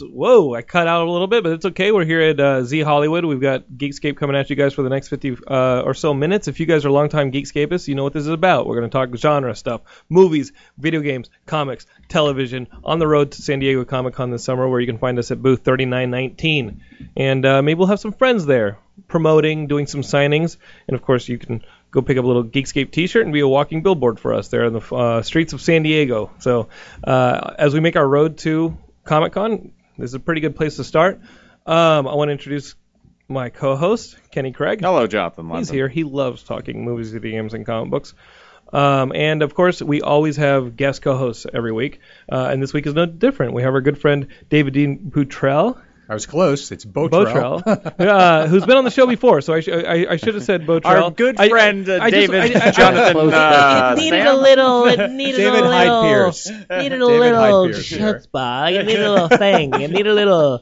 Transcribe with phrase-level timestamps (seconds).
[0.00, 1.92] Whoa, I cut out a little bit, but it's okay.
[1.92, 3.24] We're here at uh, Z Hollywood.
[3.24, 6.48] We've got Geekscape coming at you guys for the next 50 uh, or so minutes.
[6.48, 8.66] If you guys are longtime Geekscapists, you know what this is about.
[8.66, 13.42] We're going to talk genre stuff, movies, video games, comics, television, on the road to
[13.42, 16.82] San Diego Comic Con this summer, where you can find us at booth 3919.
[17.16, 18.78] And uh, maybe we'll have some friends there
[19.08, 20.56] promoting, doing some signings,
[20.86, 23.48] and of course, you can go pick up a little Geekscape T-shirt and be a
[23.48, 26.30] walking billboard for us there on the uh, streets of San Diego.
[26.38, 26.68] So
[27.02, 28.76] uh, as we make our road to
[29.10, 31.20] Comic Con, this is a pretty good place to start.
[31.66, 32.76] Um, I want to introduce
[33.26, 34.80] my co-host Kenny Craig.
[34.80, 35.88] Hello, Jonathan He's here.
[35.88, 38.14] He loves talking movies, video games, and comic books.
[38.72, 41.98] Um, and of course, we always have guest co-hosts every week,
[42.30, 43.52] uh, and this week is no different.
[43.52, 45.82] We have our good friend David Dean Boutrell.
[46.10, 46.72] I was close.
[46.72, 47.62] It's Bottrell.
[47.62, 50.42] Bottrell, uh, who's been on the show before, so I, sh- I, I should have
[50.42, 51.04] said Bottrell.
[51.04, 54.34] Our good friend uh, I just- David I- I- Jonathan uh, it needed Sam?
[54.34, 54.84] a little.
[54.86, 55.72] It needed David a little.
[55.72, 56.46] Hyde Pierce.
[56.50, 58.14] Needed a David little Hyde Pierce here.
[58.14, 58.72] chutzpah.
[58.72, 59.74] It needed a little thing.
[59.80, 60.60] It needed a little.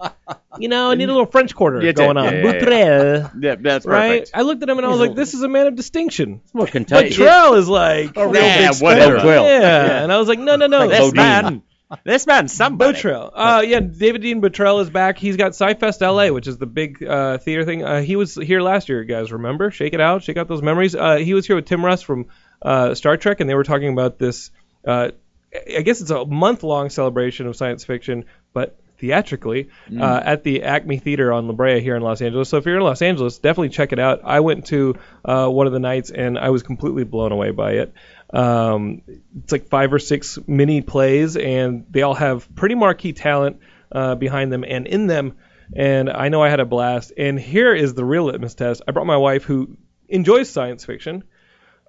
[0.58, 2.24] You know, I need a little French quarter You did, going on.
[2.24, 2.52] yeah, yeah, yeah.
[2.52, 3.42] Boutrell.
[3.42, 4.08] Yeah, that's Right?
[4.20, 4.30] perfect.
[4.34, 6.42] I looked at him and I was like, this is a man of distinction.
[6.52, 7.10] More But Kentucky.
[7.10, 9.18] Trell is like, A real Yeah, big whatever.
[9.20, 9.32] spender.
[9.62, 10.02] yeah.
[10.02, 10.88] And I was like, no, no, no.
[10.88, 11.62] This man,
[12.04, 12.98] this man, somebody.
[12.98, 13.30] Bottrell.
[13.34, 15.18] Uh, yeah, David Dean Bottrell is back.
[15.18, 17.84] He's got SciFest LA, which is the big uh, theater thing.
[17.84, 19.70] Uh, he was here last year, you guys remember?
[19.70, 20.94] Shake it out, shake out those memories.
[20.94, 22.26] Uh, he was here with Tim Russ from
[22.62, 24.50] uh, Star Trek, and they were talking about this.
[24.86, 25.10] Uh,
[25.54, 29.68] I guess it's a month-long celebration of science fiction, but theatrically
[29.98, 32.48] uh, at the Acme Theater on La Brea here in Los Angeles.
[32.48, 34.20] So if you're in Los Angeles, definitely check it out.
[34.24, 37.72] I went to uh, one of the nights and I was completely blown away by
[37.72, 37.94] it.
[38.30, 39.02] Um,
[39.42, 44.14] it's like five or six mini plays, and they all have pretty marquee talent uh,
[44.16, 45.36] behind them and in them.
[45.74, 47.12] And I know I had a blast.
[47.16, 48.82] And here is the real litmus test.
[48.88, 49.76] I brought my wife, who
[50.08, 51.24] enjoys science fiction.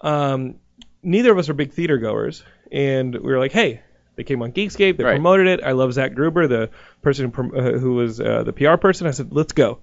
[0.01, 0.55] Um,
[1.03, 3.81] neither of us are big theater goers, and we were like, hey.
[4.15, 4.97] They came on Geekscape.
[4.97, 5.13] They Right.
[5.13, 5.63] promoted it.
[5.63, 9.07] I love Zach Gruber, the person who, uh, who was uh, the PR person.
[9.07, 9.79] I said, let's go.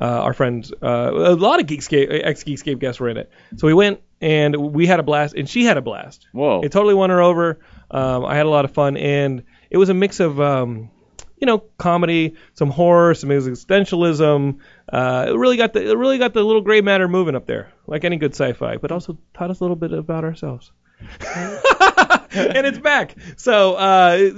[0.00, 3.30] Uh, our friends, uh, a lot of Geekscape, ex Geekscape guests were in it.
[3.56, 6.26] So we went and we had a blast, and she had a blast.
[6.32, 6.60] Whoa.
[6.62, 7.58] It totally won her over.
[7.90, 10.90] Um, I had a lot of fun, and it was a mix of, um,
[11.38, 14.58] you know, comedy, some horror, some existentialism.
[14.88, 17.72] Uh, it really got the it really got the little gray matter moving up there,
[17.86, 20.70] like any good sci-fi, but also taught us a little bit about ourselves.
[21.20, 23.16] and it's back.
[23.36, 24.30] So uh,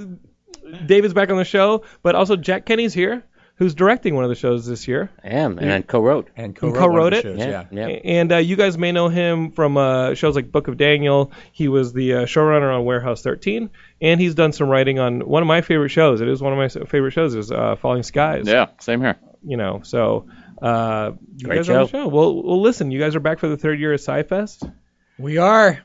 [0.85, 3.25] David's back on the show, but also Jack Kenny's here,
[3.55, 5.11] who's directing one of the shows this year.
[5.23, 6.29] I am, and I co-wrote.
[6.35, 7.21] And co-wrote, co-wrote one of it?
[7.23, 7.87] shows, Yeah, yeah.
[7.87, 7.99] yeah.
[8.03, 11.31] And uh, you guys may know him from uh, shows like Book of Daniel.
[11.51, 13.69] He was the uh, showrunner on Warehouse 13,
[14.01, 16.21] and he's done some writing on one of my favorite shows.
[16.21, 17.35] It is one of my favorite shows.
[17.35, 18.47] Is uh, Falling Skies.
[18.47, 19.15] Yeah, same here.
[19.45, 20.27] You know, so
[20.61, 22.03] uh, you Great guys are on the show.
[22.03, 22.07] show.
[22.07, 24.71] Well, well, listen, you guys are back for the third year of SciFest.
[25.17, 25.79] We are.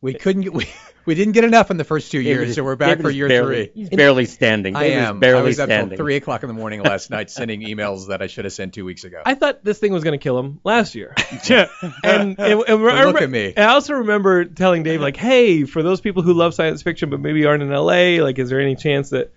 [0.00, 0.54] We couldn't get.
[0.54, 0.66] We,
[1.10, 3.10] we didn't get enough in the first two years, David so we're back David for
[3.10, 3.82] year barely, three.
[3.82, 4.76] He's barely standing.
[4.76, 5.16] I David is am.
[5.16, 5.88] I barely was up standing.
[5.96, 8.74] till three o'clock in the morning last night sending emails that I should have sent
[8.74, 9.20] two weeks ago.
[9.26, 11.16] I thought this thing was going to kill him last year.
[11.50, 11.68] and,
[12.04, 13.54] and, and I look remember- at me.
[13.56, 17.18] I also remember telling Dave, like, hey, for those people who love science fiction but
[17.18, 19.32] maybe aren't in LA, like, is there any chance that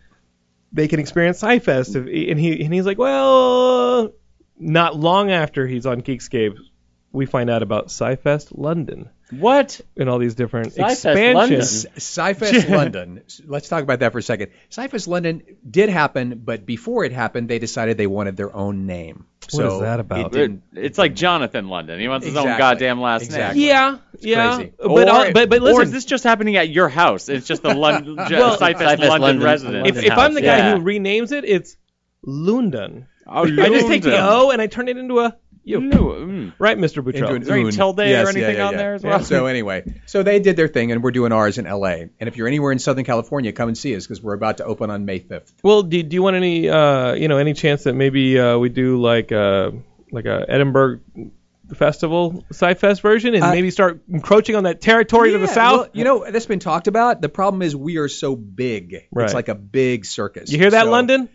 [0.73, 1.95] they can experience SciFest?
[1.95, 4.11] If, and he and he's like, well,
[4.59, 6.55] not long after he's on Geekscape,
[7.13, 9.79] we find out about SciFest London What?
[9.95, 11.59] and all these different SciFest London?
[11.59, 11.85] expansions.
[11.97, 13.21] SciFest London.
[13.45, 14.51] Let's talk about that for a second.
[14.71, 19.27] SciFest London did happen, but before it happened, they decided they wanted their own name.
[19.43, 20.31] What so is that about?
[20.31, 21.99] didn't- It's like Jonathan London.
[21.99, 22.59] He wants his own Exactly.
[22.63, 23.59] goddamn last Exactly.
[23.61, 23.69] name.
[23.69, 24.73] Yeah, yeah, crazy.
[24.79, 27.29] but or, uh, but but listen, or is this just happening at your house?
[27.29, 29.87] It's just the London, Well- Cyphus Cyphus London, London- resident.
[29.87, 30.77] if, London if I'm the guy yeah.
[30.77, 31.75] who renames it, it's
[32.25, 33.05] Lundon.
[33.27, 35.79] oh, I just take the O and I turn it into a U.
[35.79, 36.53] Mm.
[36.59, 37.03] Right, Mr.
[37.03, 37.35] Buttrell?
[37.41, 37.71] Is there any oon.
[37.71, 38.77] tilde or anything yeah, yeah, on yeah.
[38.77, 39.23] there as Yeah, well?
[39.23, 42.09] So anyway, so they did their thing, and we're doing ours in L.A.
[42.19, 44.65] And if you're anywhere in Southern California, come and see us because we're about to
[44.65, 45.53] open on May 5th.
[45.63, 48.69] Well, do, do you want any, uh, you know, any chance that maybe uh, we
[48.69, 49.71] do like a
[50.11, 50.99] like a Edinburgh
[51.75, 55.77] festival Sci-Fest version and Uh, maybe start encroaching on that territory to the south?
[55.79, 57.21] well, you know, that's been talked about.
[57.21, 59.07] The problem is we are so big.
[59.11, 59.25] Right.
[59.25, 60.51] It's like a big circus.
[60.51, 61.29] you hear that, So- London?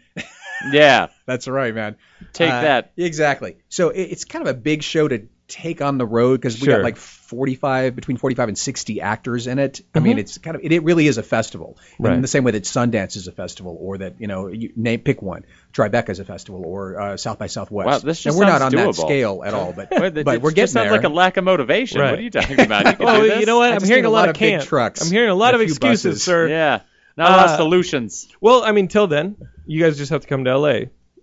[0.61, 1.09] Yeah.
[1.27, 1.97] That's right, man.
[2.33, 2.93] Take Uh, that.
[2.97, 3.57] Exactly.
[3.69, 6.67] So it, it's kind of a big show to take on the road because we
[6.67, 6.77] Sure.
[6.77, 9.81] got like 45, between 45 and 60 actors in it.
[9.95, 10.05] I Mm-hmm.
[10.05, 11.79] mean, it's kind of, it, it really is a festival.
[11.99, 12.13] Right.
[12.13, 15.01] In the same way that Sundance is a festival or that, you know, you name,
[15.01, 15.45] pick one.
[15.73, 17.87] Tribeca is a festival or uh, South by Southwest.
[17.87, 20.51] Wow, this just and we're not on sounds that scale at all, but, but we're
[20.51, 20.93] just getting sounds there.
[20.93, 22.01] like a lack of motivation.
[22.01, 22.11] Right.
[22.11, 22.99] What are you talking about?
[22.99, 23.73] You Well, you know what?
[23.73, 24.65] I I'm hearing a lot lot of of big can't.
[24.65, 26.23] trucks I'm hearing a lot of excuses, buses.
[26.25, 26.49] sir.
[26.49, 26.81] Yeah.
[27.19, 28.29] Not a lot of Uh, solutions.
[28.41, 29.37] Well, I mean, till then,
[29.67, 30.69] you guys just have to come to LA.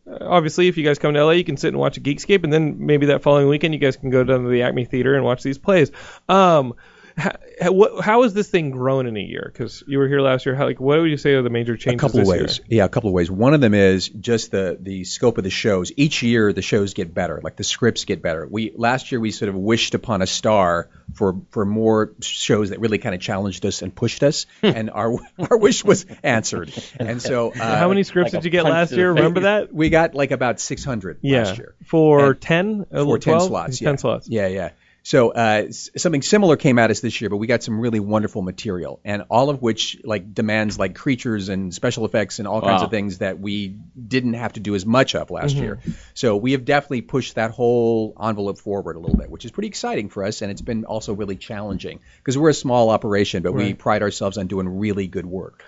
[0.08, 2.44] Uh, obviously, if you guys come to LA, you can sit and watch a Geekscape,
[2.44, 5.16] and then maybe that following weekend, you guys can go down to the Acme Theater
[5.16, 5.92] and watch these plays.
[6.30, 6.74] Um,
[7.18, 7.32] how,
[7.62, 9.50] how, how has this thing grown in a year?
[9.52, 10.54] Because you were here last year.
[10.56, 12.58] How, like, what would you say are the major changes a couple of this ways.
[12.60, 12.80] year?
[12.80, 13.32] Yeah, a couple of ways.
[13.32, 15.92] One of them is just the the scope of the shows.
[15.96, 17.40] Each year, the shows get better.
[17.44, 18.46] Like the scripts get better.
[18.50, 22.80] We last year we sort of wished upon a star for for more shows that
[22.80, 26.74] really kind of challenged us and pushed us, and our our wish was answered.
[27.00, 29.14] And so, uh, How many scripts like did you get last year?
[29.14, 29.74] Remember that?
[29.74, 31.44] We got like about 600 Yeah.
[31.44, 31.76] last year.
[31.86, 32.86] For And- 10?
[32.92, 33.48] Uh, for 10 12?
[33.48, 33.80] slots.
[33.80, 34.28] 10 slots.
[34.30, 34.72] Yeah, yeah.
[35.08, 38.00] So uh, s- something similar came at us this year, but we got some really
[38.00, 42.60] wonderful material, and all of which like demands like creatures and special effects and all
[42.60, 43.68] kinds of things that we
[44.08, 45.64] didn't have to do as much of last Mm-hmm.
[45.64, 45.80] year.
[46.16, 49.68] So we have definitely pushed that whole envelope forward a little bit, which is pretty
[49.68, 53.54] exciting for us, and it's been also really challenging because we're a small operation, but
[53.54, 55.64] we pride ourselves on doing really good work.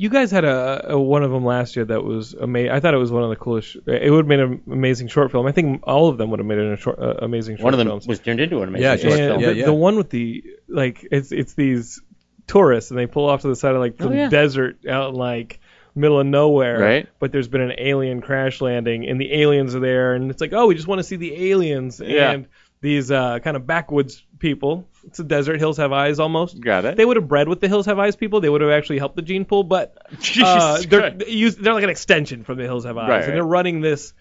[0.00, 2.70] You guys had a, a one of them last year that was amazing.
[2.70, 3.76] I thought it was one of the coolest.
[3.84, 5.44] It would have made an amazing short film.
[5.46, 7.64] I think all of them would have made an short, uh, amazing short film.
[7.64, 8.06] One of them films.
[8.06, 9.40] was turned into an amazing Yeah, short and film.
[9.40, 9.64] Yeah, the, yeah.
[9.66, 12.00] the one with the like it's it's these
[12.46, 14.28] tourists and they pull off to the side of like the Oh, yeah.
[14.28, 15.60] desert out in like
[15.94, 17.08] middle of nowhere Right.
[17.18, 20.52] but there's been an alien crash landing and the aliens are there and it's like
[20.52, 22.30] oh we just want to see the aliens Yeah.
[22.30, 22.46] and
[22.80, 26.60] these uh, kind of backwoods people it's a desert hills have eyes almost.
[26.60, 26.96] Got it.
[26.96, 28.40] they would have bred with the hills have eyes people.
[28.40, 29.96] They would have actually helped the gene pool but
[30.42, 33.08] uh, they're, they use, they're like an extension from the hills have eyes.
[33.08, 34.12] Right, and they're running this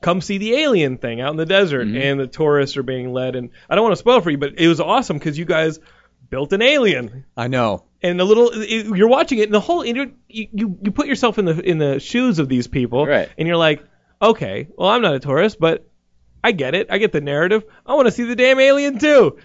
[0.00, 1.96] come see the alien thing out in the desert Mm-hmm.
[1.96, 3.36] and the tourists are being led.
[3.36, 5.78] And i don't want to spoil for you but it was awesome because you guys
[6.30, 7.24] built an alien.
[7.36, 7.84] I know.
[8.02, 10.90] and the little it, you're watching it and the whole and you're, you you you
[10.90, 13.28] put yourself in the in the shoes of these people Right.
[13.38, 13.84] and you're like
[14.20, 15.86] okay well i'm not a tourist but
[16.42, 16.88] i get it.
[16.90, 17.62] I get the narrative.
[17.86, 19.38] I want to see the damn alien too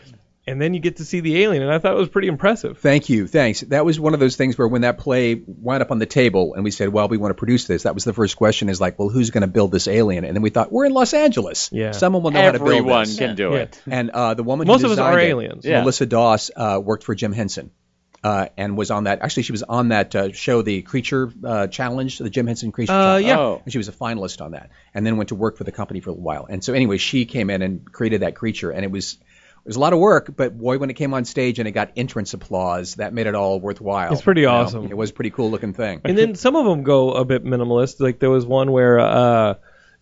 [0.48, 2.78] and then you get to see the alien and i thought it was pretty impressive
[2.80, 3.28] Thank you.
[3.28, 3.62] Thanks.
[3.62, 6.54] That was one of those things where when that play wound up on the table
[6.54, 8.80] and we said, well, we want to produce this, that was the first question is
[8.80, 10.24] like, well, who's going to build this alien?
[10.26, 11.70] And then we thought, we're in Los Angeles.
[11.72, 11.92] Yeah.
[11.92, 13.58] Someone will know how to build Everyone can do Yeah.
[13.60, 13.82] it.
[13.90, 15.66] And uh, the woman Most who of us are it, aliens.
[15.66, 15.82] Yeah.
[15.82, 17.72] Melissa Doss, uh, worked for Jim Henson.
[18.24, 19.22] Uh, and was on that.
[19.22, 22.92] Actually, she was on that uh, show, the Creature uh, Challenge, the Jim Henson Creature
[22.92, 23.26] Uh, Challenge.
[23.28, 23.40] yeah.
[23.40, 23.62] Oh.
[23.64, 26.00] And she was a finalist on that, and then went to work for the company
[26.00, 26.46] for a while.
[26.50, 29.20] And so, anyway, she came in and created that creature, and it was it
[29.68, 30.34] was a lot of work.
[30.36, 33.36] But boy, when it came on stage and it got entrance applause, that made it
[33.36, 34.14] all worthwhile.
[34.14, 34.86] It's pretty You know, awesome.
[34.86, 36.02] It was a pretty cool looking thing.
[36.04, 39.56] and then some of them go a bit minimalist like there was one where uh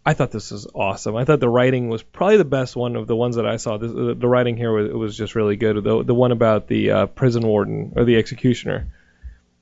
[0.08, 1.16] I thought this was awesome.
[1.16, 3.78] I thought the writing was probably the best one of the ones that I saw.
[3.78, 5.84] This, uh, the writing here was, it was just really good.
[5.84, 8.86] The the one about the uh, prison warden or the executioner.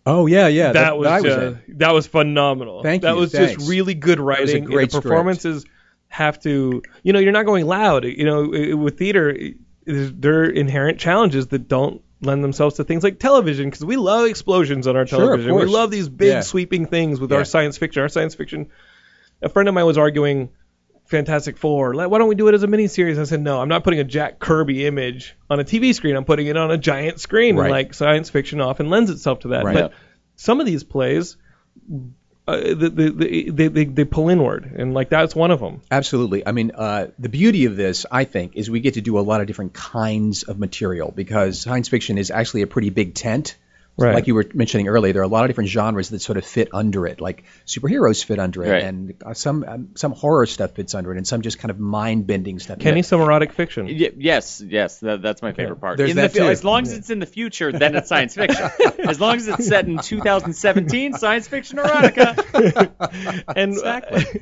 [0.05, 2.83] oh yeah, yeah, that, was, I was uh, that was phenomenal.
[2.83, 3.53] Thank that you, was thanks.
[3.53, 4.65] just really good was a writing.
[4.65, 5.03] great the script.
[5.03, 5.65] performances
[6.10, 8.03] have to, you know, you're not going loud.
[8.03, 9.36] You know, with theater,
[9.85, 14.25] there are inherent challenges that don't lend themselves to things like television because we love
[14.27, 15.53] explosions on our Sure, of television.
[15.55, 15.71] we course.
[15.71, 16.39] love these big Yeah.
[16.41, 17.37] sweeping things with Yeah.
[17.39, 18.01] our science fiction.
[18.01, 18.67] Our science fiction.
[19.41, 20.49] A friend of mine was arguing.
[21.05, 21.93] Fantastic Four.
[21.95, 23.19] Like, Why don't we do it as a miniseries?
[23.19, 26.15] I said, no, I'm not putting a Jack Kirby image on a TV screen.
[26.15, 27.57] I'm putting it on a giant screen.
[27.57, 27.69] Right.
[27.69, 29.65] Like science fiction often lends itself to that.
[29.65, 29.73] Right.
[29.75, 29.93] But
[30.37, 31.35] some of these plays,
[32.45, 35.81] uh, the, the, the, they, they, they pull inward, and like that's one of them.
[35.89, 36.45] Absolutely.
[36.45, 39.21] I mean, uh, the beauty of this, I think, is we get to do a
[39.21, 43.55] lot of different kinds of material because science fiction is actually a pretty big tent.
[43.95, 44.15] Right.
[44.15, 46.45] Like you were mentioning earlier, there are a lot of different genres that sort of
[46.45, 47.21] fit under it.
[47.21, 48.83] Like superheroes fit under it, Right.
[48.83, 51.79] and uh, some um, some horror stuff fits under it, and some just kind of
[51.79, 52.79] mind bending stuff.
[52.79, 53.85] Kenny, some erotic fiction.
[53.85, 55.97] Y- yes, yes, that, that's my favorite part.
[55.97, 56.45] There's In that the, too.
[56.47, 58.67] As long as it's in the future, then it's science fiction.
[59.07, 63.43] as long as it's set in 2017, science fiction erotica.
[63.55, 64.41] and Exactly.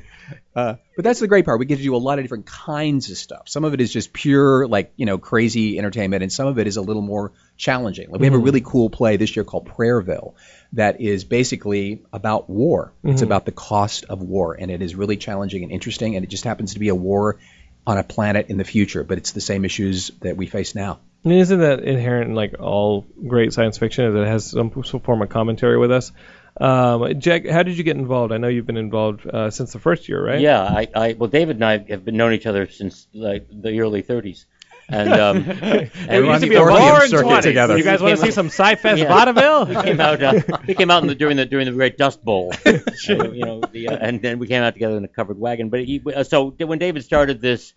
[0.54, 1.58] Uh, but that's the great part.
[1.58, 3.48] We get to do a lot of different kinds of stuff.
[3.48, 6.66] Some of it is just pure, like you know, crazy entertainment, and some of it
[6.66, 8.10] is a little more challenging.
[8.10, 10.34] Like we have a really cool play this year called Prayerville,
[10.74, 12.92] that is basically about war.
[13.04, 16.16] It's about the cost of war, and it is really challenging and interesting.
[16.16, 17.38] And it just happens to be a war
[17.86, 21.00] on a planet in the future, but it's the same issues that we face now.
[21.24, 24.06] And isn't that inherent in like all great science fiction?
[24.06, 26.12] Is that it has some, some form of commentary with us?
[26.60, 28.32] Um, Jack, how did you get involved?
[28.32, 30.40] I know you've been involved uh, since the first year, right?
[30.40, 33.80] Yeah, I, I well, David and I have been known each other since like the
[33.80, 34.44] early 30s,
[34.88, 37.42] and um, and We're used to be a Orpheum bar in circuit 20s.
[37.42, 37.78] together.
[37.78, 39.08] You guys want to see out- some sci-fi Yeah.
[39.08, 39.64] vaudeville?
[39.66, 40.22] we came out.
[40.22, 42.72] Uh, we came out in the, during the during the Great Dust Bowl, uh,
[43.08, 45.70] you know, the, uh, and then we came out together in a covered wagon.
[45.70, 47.72] But he, uh, so when David started this,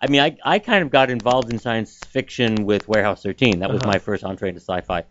[0.00, 3.58] I mean, I I kind of got involved in science fiction with Warehouse 13.
[3.58, 5.02] That was my first entree into sci-fi,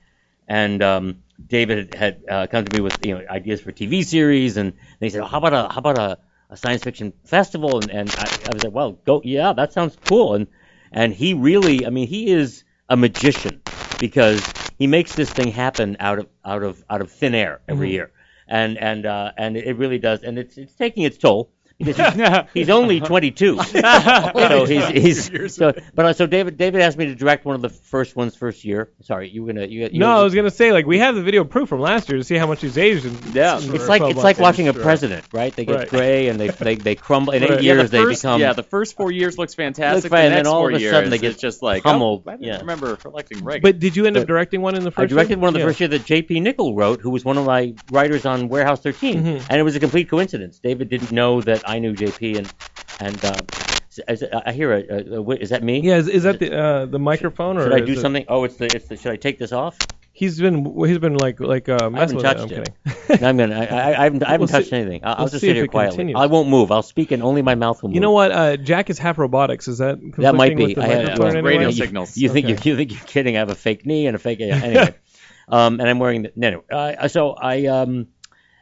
[0.50, 4.58] and um, David had uh, come to me with you know ideas for TV series,
[4.58, 6.18] and they said, oh, how about a how about a,
[6.50, 7.79] a science fiction festival?
[7.79, 10.34] And, and I, I was like, well, go, yeah, that sounds cool.
[10.34, 10.48] And
[10.91, 13.62] and he really, I mean, he is a magician
[14.00, 14.41] because
[14.79, 18.12] he makes this thing happen out of out of out of thin air every year,
[18.48, 21.51] and and uh, and it really does, and it's it's taking its toll.
[21.79, 22.13] Because
[22.53, 25.74] he's, he's only 22, so he's, he's so.
[25.95, 28.65] But uh, so David David asked me to direct one of the first ones first
[28.65, 28.91] year.
[29.03, 31.21] Sorry, you were gonna you, you No, I was gonna say like we have the
[31.21, 33.05] video proof from last year to see how much he's aged.
[33.05, 33.57] In, Yeah.
[33.59, 34.39] in It's like it's like months.
[34.39, 35.55] watching a president, right?
[35.55, 35.89] They get Right.
[35.89, 37.31] gray and they they, they crumble.
[37.33, 37.62] In eight Right.
[37.63, 40.03] Yeah, years, the they first, become yeah, the first four years looks fantastic.
[40.03, 41.63] Looks fine, the and then next all four of a years, sudden they get just
[41.63, 42.24] like pummeled.
[42.27, 42.57] Oh, I Yeah.
[42.59, 43.62] remember collecting Reagan.
[43.62, 45.05] But did you end up directing one in the first?
[45.05, 45.39] I directed year?
[45.39, 45.65] one of the Yeah.
[45.65, 46.41] first year that J.P.
[46.41, 49.45] Nickel wrote, who was one of my writers on Warehouse 13, Mm-hmm.
[49.50, 50.59] and it was a complete coincidence.
[50.59, 52.38] David didn't know that I knew J.P.
[52.38, 52.53] and
[52.99, 53.35] and uh,
[54.07, 54.83] is- I hear a,
[55.17, 55.79] a, a, is that me?
[55.81, 58.25] Yeah, is, is that the uh, the microphone or Should I is do it- something?
[58.27, 58.97] Oh, it's the it's the.
[58.97, 59.77] Should I take this off?
[60.11, 62.57] He's been he's been like like uh, messing with touched it.
[62.57, 62.73] I'm it.
[63.07, 63.21] kidding.
[63.21, 63.55] No, I'm gonna.
[63.59, 65.01] I, I, I haven't, I haven't We'll touched see- anything.
[65.03, 65.97] I'll, I'll we'll just see sit if here it quietly.
[65.97, 66.21] continues.
[66.21, 66.71] I won't move.
[66.71, 67.95] I'll speak and only my mouth will move.
[67.95, 68.31] You know what?
[68.31, 69.67] Uh, Jack is half robotics.
[69.69, 70.65] Is that That might be.
[70.65, 71.65] with the I have microphone well, radio way?
[71.67, 72.17] You- signals.
[72.17, 72.53] You think Okay.
[72.63, 73.35] you're, you think you're kidding?
[73.38, 74.39] I have a fake knee and a fake.
[74.39, 74.95] Yeah, anyway,
[75.47, 76.31] um, and I'm wearing the.
[76.35, 78.07] no, Anyway, uh, so I um.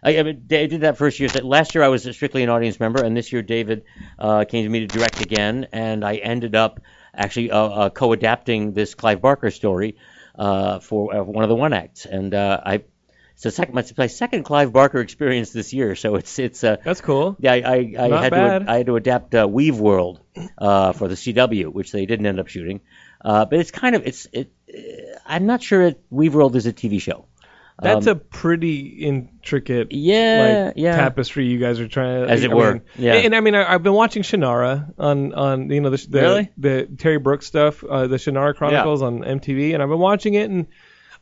[0.07, 1.27] I, I mean, I did that first year.
[1.27, 3.83] So last year I was strictly an audience member, and this year David
[4.17, 6.79] uh, came to me to direct again, and I ended up
[7.13, 9.97] actually uh, uh, co-adapting this Clive Barker story
[10.35, 12.83] uh, for uh, one of the one acts, and uh, I.
[13.39, 17.01] It's second, my, my second Clive Barker experience this year, so it's it's uh, That's
[17.01, 17.35] cool.
[17.39, 18.65] yeah, I, I, I had bad.
[18.65, 20.21] to I had to adapt uh, Weaveworld
[20.57, 22.81] uh, for the CW, which they didn't end up shooting.
[23.23, 24.51] Uh, but it's kind of it's it.
[25.23, 27.25] I'm not sure it, Weaveworld is a TV show.
[27.81, 30.95] That's Um, a pretty intricate Yeah, like yeah.
[30.97, 33.13] tapestry you guys are trying to As it I were, mean- yeah.
[33.13, 36.49] And I mean I, I've been watching Shannara on on you know the the, Really?
[36.57, 40.49] the Terry Brooks stuff, uh, the Shannara Chronicles on MTV, and I've been watching it
[40.49, 40.67] and.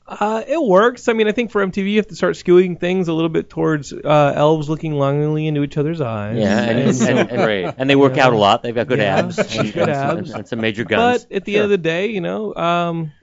[0.08, 1.08] Uh, it works.
[1.08, 3.50] I mean, I think for MTV, you have to start skewing things a little bit
[3.50, 6.38] towards uh, elves looking longingly into each other's eyes.
[6.38, 7.74] Yeah, and, and, so and, and, great.
[7.76, 8.62] and they work out a lot.
[8.62, 9.38] They've got good Yeah, abs,
[9.74, 10.30] good abs.
[10.32, 11.26] and, some major guns.
[11.26, 13.14] But at the end of the day, you know, um,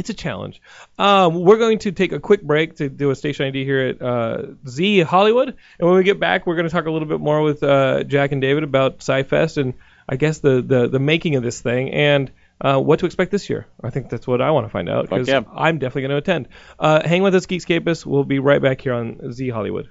[0.00, 0.62] it's a challenge.
[0.98, 4.02] Um, we're going to take a quick break to do a station ID here at
[4.02, 7.20] uh, Z Hollywood, and when we get back, we're going to talk a little bit
[7.20, 9.74] more with uh, Jack and David about SciFest and
[10.08, 12.32] I guess the the, the making of this thing and.
[12.62, 13.66] Uh, what to expect this year?
[13.82, 15.40] I think that's what I want to find out because yeah.
[15.50, 16.48] I'm definitely going to attend.
[16.78, 18.04] Uh, hang with us, Geekscapists.
[18.04, 19.88] We'll be right back here on Z Hollywood.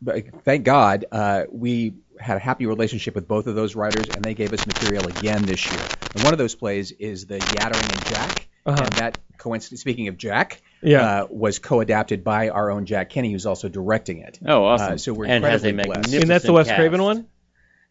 [0.44, 4.34] Thank God uh, we had a happy relationship with both of those writers, and they
[4.34, 5.80] gave us material again this year.
[6.14, 8.80] And one of those plays is the Yattering and Jack, Uh-huh.
[8.82, 9.80] and that coincidence.
[9.80, 11.22] Speaking of Jack, Yeah.
[11.22, 14.38] uh, was co-adapted by our own Jack Kenny, who's also directing it.
[14.46, 14.92] Oh, awesome.
[14.94, 15.88] Uh, so we're and has a incredibly blessed.
[15.98, 16.68] magnificent And that's the Wes.
[16.70, 17.26] Craven one.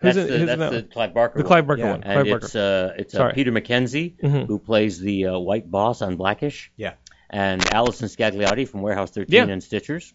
[0.02, 0.82] That's, in- the, that's that the?
[0.84, 1.48] Clive Barker The one.
[1.48, 1.92] Clive Barker Yeah.
[1.92, 2.04] one.
[2.04, 2.46] And Barker.
[2.46, 4.48] it's uh, it's uh, Peter Mackenzie Mhm.
[4.48, 6.72] who plays the uh, white boss on Blackish.
[6.78, 6.94] Yeah.
[7.30, 9.44] And Allison Scagliotti from Warehouse 13 Yeah.
[9.54, 10.12] and Stitchers,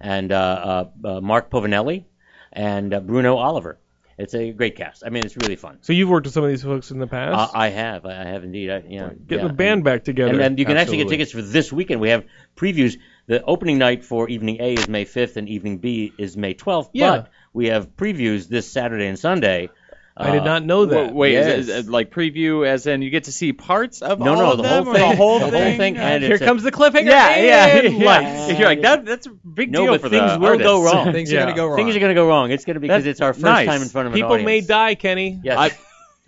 [0.00, 2.04] and uh, uh, uh, Mark Povinelli,
[2.52, 3.78] and uh, Bruno Oliver.
[4.18, 5.02] It's a great cast.
[5.06, 5.78] I mean, it's really fun.
[5.80, 7.52] So you've worked with some of these folks in the Uh, past.
[7.54, 8.68] I have, I have indeed.
[8.70, 9.46] I, yeah, Get yeah.
[9.48, 10.32] the band back together.
[10.32, 12.02] And, and you can actually get tickets for this weekend.
[12.02, 12.24] We have
[12.54, 12.98] previews.
[13.30, 16.90] The opening night for evening A is May 5th, and evening B is May 12th.
[16.92, 17.10] Yeah.
[17.10, 19.68] But we have previews this Saturday and Sunday.
[20.16, 21.06] I did not know that.
[21.06, 21.58] Wait, wait Yes.
[21.60, 24.50] is it like preview as in you get to see parts of No, all no,
[24.50, 25.10] of the them whole or thing.
[25.10, 25.78] the whole thing, The whole thing?
[25.78, 27.04] thing, and Here it's a- comes the cliffhanger.
[27.06, 28.04] yeah, yeah, yeah.
[28.04, 28.58] lights.
[28.58, 29.04] You're like that.
[29.06, 31.12] That's a big No, deal but for things the will go wrong.
[31.12, 31.76] Things are gonna go wrong.
[31.76, 32.50] Things are going to go wrong.
[32.50, 33.66] It's going to be because it's our first nice.
[33.68, 34.46] time in front of an People audience.
[34.46, 35.40] may die, Kenny.
[35.44, 35.56] Yes.
[35.56, 35.78] I-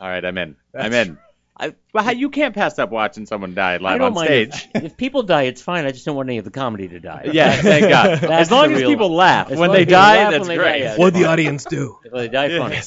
[0.04, 0.54] all right, I'm in.
[0.78, 1.18] I'm in.
[1.58, 4.26] I, well, how- you can't pass up watching someone die I live don't on mind
[4.54, 4.68] stage.
[4.74, 5.84] If, if people die, it's fine.
[5.86, 7.30] I just don't want any of the comedy to die.
[7.32, 8.18] yeah, thank God.
[8.20, 10.72] That's as long as real- people laugh as when they die, laugh that's when great.
[10.72, 10.96] die, yeah.
[10.96, 11.98] What the audience do?
[12.10, 12.80] Well, they die funny.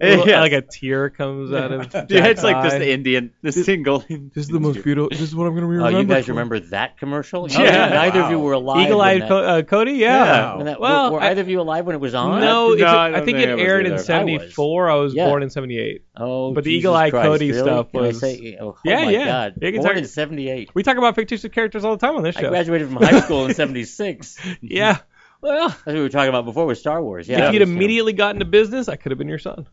[0.00, 0.40] Little- Yeah.
[0.40, 1.92] Like a tear comes out of.
[1.94, 2.80] Yeah, Jack's it's like this eye.
[2.82, 4.00] Indian, this single.
[4.08, 5.08] This is the most beautiful.
[5.10, 6.32] This is what I'm gonna be Oh, you guys for.
[6.32, 7.48] remember that commercial?
[7.50, 7.88] Yeah.
[7.88, 8.86] Neither of you were alive.
[8.86, 9.92] Eagle-eyed Co- uh, Cody?
[9.92, 10.56] Yeah.
[10.58, 10.64] Yeah.
[10.64, 12.40] that- Well, were, were I- either of you alive when it was on?
[12.40, 14.90] No, it's No, a- I I don't think think it aired in '74.
[14.90, 16.02] I was born in '78.
[16.16, 18.20] Oh, But the Eagle-Eye Cody stuff was-
[18.52, 19.24] say- oh, oh Yeah, my yeah.
[19.26, 19.54] God.
[19.60, 20.70] You can Born talk- in '78.
[20.74, 22.40] We talk about fictitious characters all the time on this show.
[22.40, 22.50] I show.
[22.50, 24.38] graduated from high school in '76.
[24.60, 24.98] Yeah.
[25.40, 27.28] Well, that's what we were talking about before with Star Wars.
[27.28, 27.48] Yeah.
[27.48, 29.68] if you'd it was, uh, immediately got into business, I could have been your son.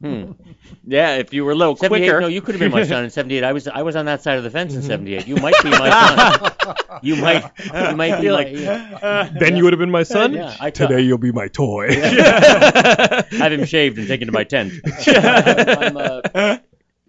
[0.00, 0.32] hmm.
[0.86, 2.20] Yeah, if you were a little 78, quicker.
[2.22, 3.44] no, you could have been my son in '78.
[3.44, 5.26] I was I was on that side of the fence in '78.
[5.28, 6.74] You might be my son.
[7.02, 7.50] you might
[7.90, 8.52] you might be like
[9.38, 10.32] Then you would have been my son.
[10.32, 11.94] Yeah, I Today you'll be my toy.
[11.94, 14.72] have him shaved and taken to my tent.
[15.06, 16.60] I'm, uh, I'm,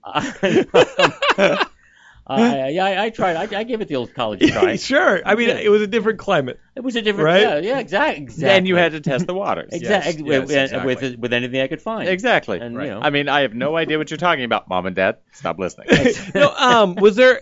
[2.27, 3.35] I, yeah, I, I tried.
[3.35, 4.77] I, I gave it the old college try.
[4.77, 5.21] sure.
[5.23, 5.57] I mean, Yeah.
[5.59, 6.59] it was a different climate.
[6.75, 7.41] It was a different, Right?
[7.43, 8.23] yeah, yeah, exactly.
[8.23, 8.47] exactly.
[8.47, 9.69] Then you had to test the waters.
[9.71, 10.95] exactly Yes, with, yes, with- exactly.
[11.11, 12.09] with with anything I could find.
[12.09, 12.59] Exactly.
[12.59, 12.85] And Right.
[12.85, 15.17] you know, I mean, I have no idea what you're talking about, mom and dad.
[15.33, 15.87] Stop listening.
[16.33, 17.39] no, um, was there?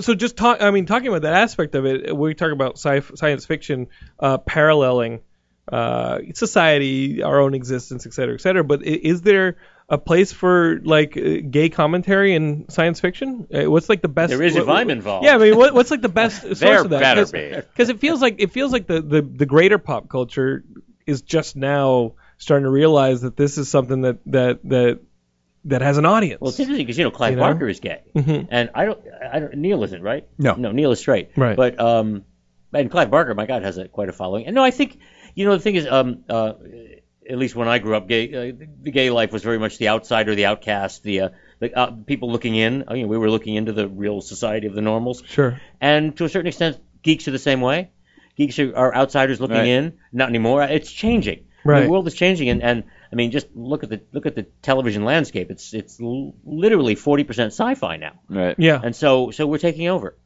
[0.00, 0.62] So just talk.
[0.62, 3.88] I mean, talking about that aspect of it, we talk about sci- science fiction
[4.20, 5.22] uh, paralleling
[5.72, 8.62] uh, society, our own existence, et cetera, et cetera.
[8.62, 9.56] But is there
[9.90, 13.46] a place for like uh, gay commentary in science fiction?
[13.52, 14.30] Uh, what's like the best?
[14.30, 15.24] There is if I'm involved.
[15.24, 17.00] Yeah, I mean, what, what's like the best source There of that?
[17.00, 17.50] better Cause, be.
[17.54, 20.64] Because it feels like it feels like the, the the greater pop culture
[21.06, 25.00] is just now starting to realize that this is something that that that
[25.64, 26.40] that has an audience.
[26.40, 27.42] Well, it's interesting because you know Clive You know?
[27.42, 28.48] Barker is gay, Mhm.
[28.50, 29.00] and I don't,
[29.32, 29.54] I don't.
[29.56, 30.26] Neil isn't, right?
[30.38, 30.54] No.
[30.54, 31.30] no, Neil is straight.
[31.36, 31.56] Right.
[31.56, 32.24] But um,
[32.72, 34.46] and Clive Barker, my God, has a, quite a following.
[34.46, 34.98] And no, I think
[35.34, 36.52] you know the thing is, um, uh,
[37.28, 39.88] at least when I grew up, gay, uh, the gay life was very much the
[39.88, 41.28] outsider, the outcast, the uh,
[41.60, 42.84] the uh, people looking in.
[42.88, 45.60] I mean, we were looking into the real society of the normals, sure.
[45.80, 47.90] and to a certain extent, geeks are the same way.
[48.36, 49.66] Geeks are, are outsiders looking Right.
[49.66, 49.98] in.
[50.12, 50.62] Not anymore.
[50.62, 51.44] It's changing.
[51.64, 51.82] Right.
[51.82, 54.44] The world is changing, and, and I mean, just look at the look at the
[54.62, 55.50] television landscape.
[55.50, 58.54] It's it's l- literally 40% sci-fi now, right.
[58.58, 58.80] Yeah.
[58.82, 60.16] and so so we're taking over.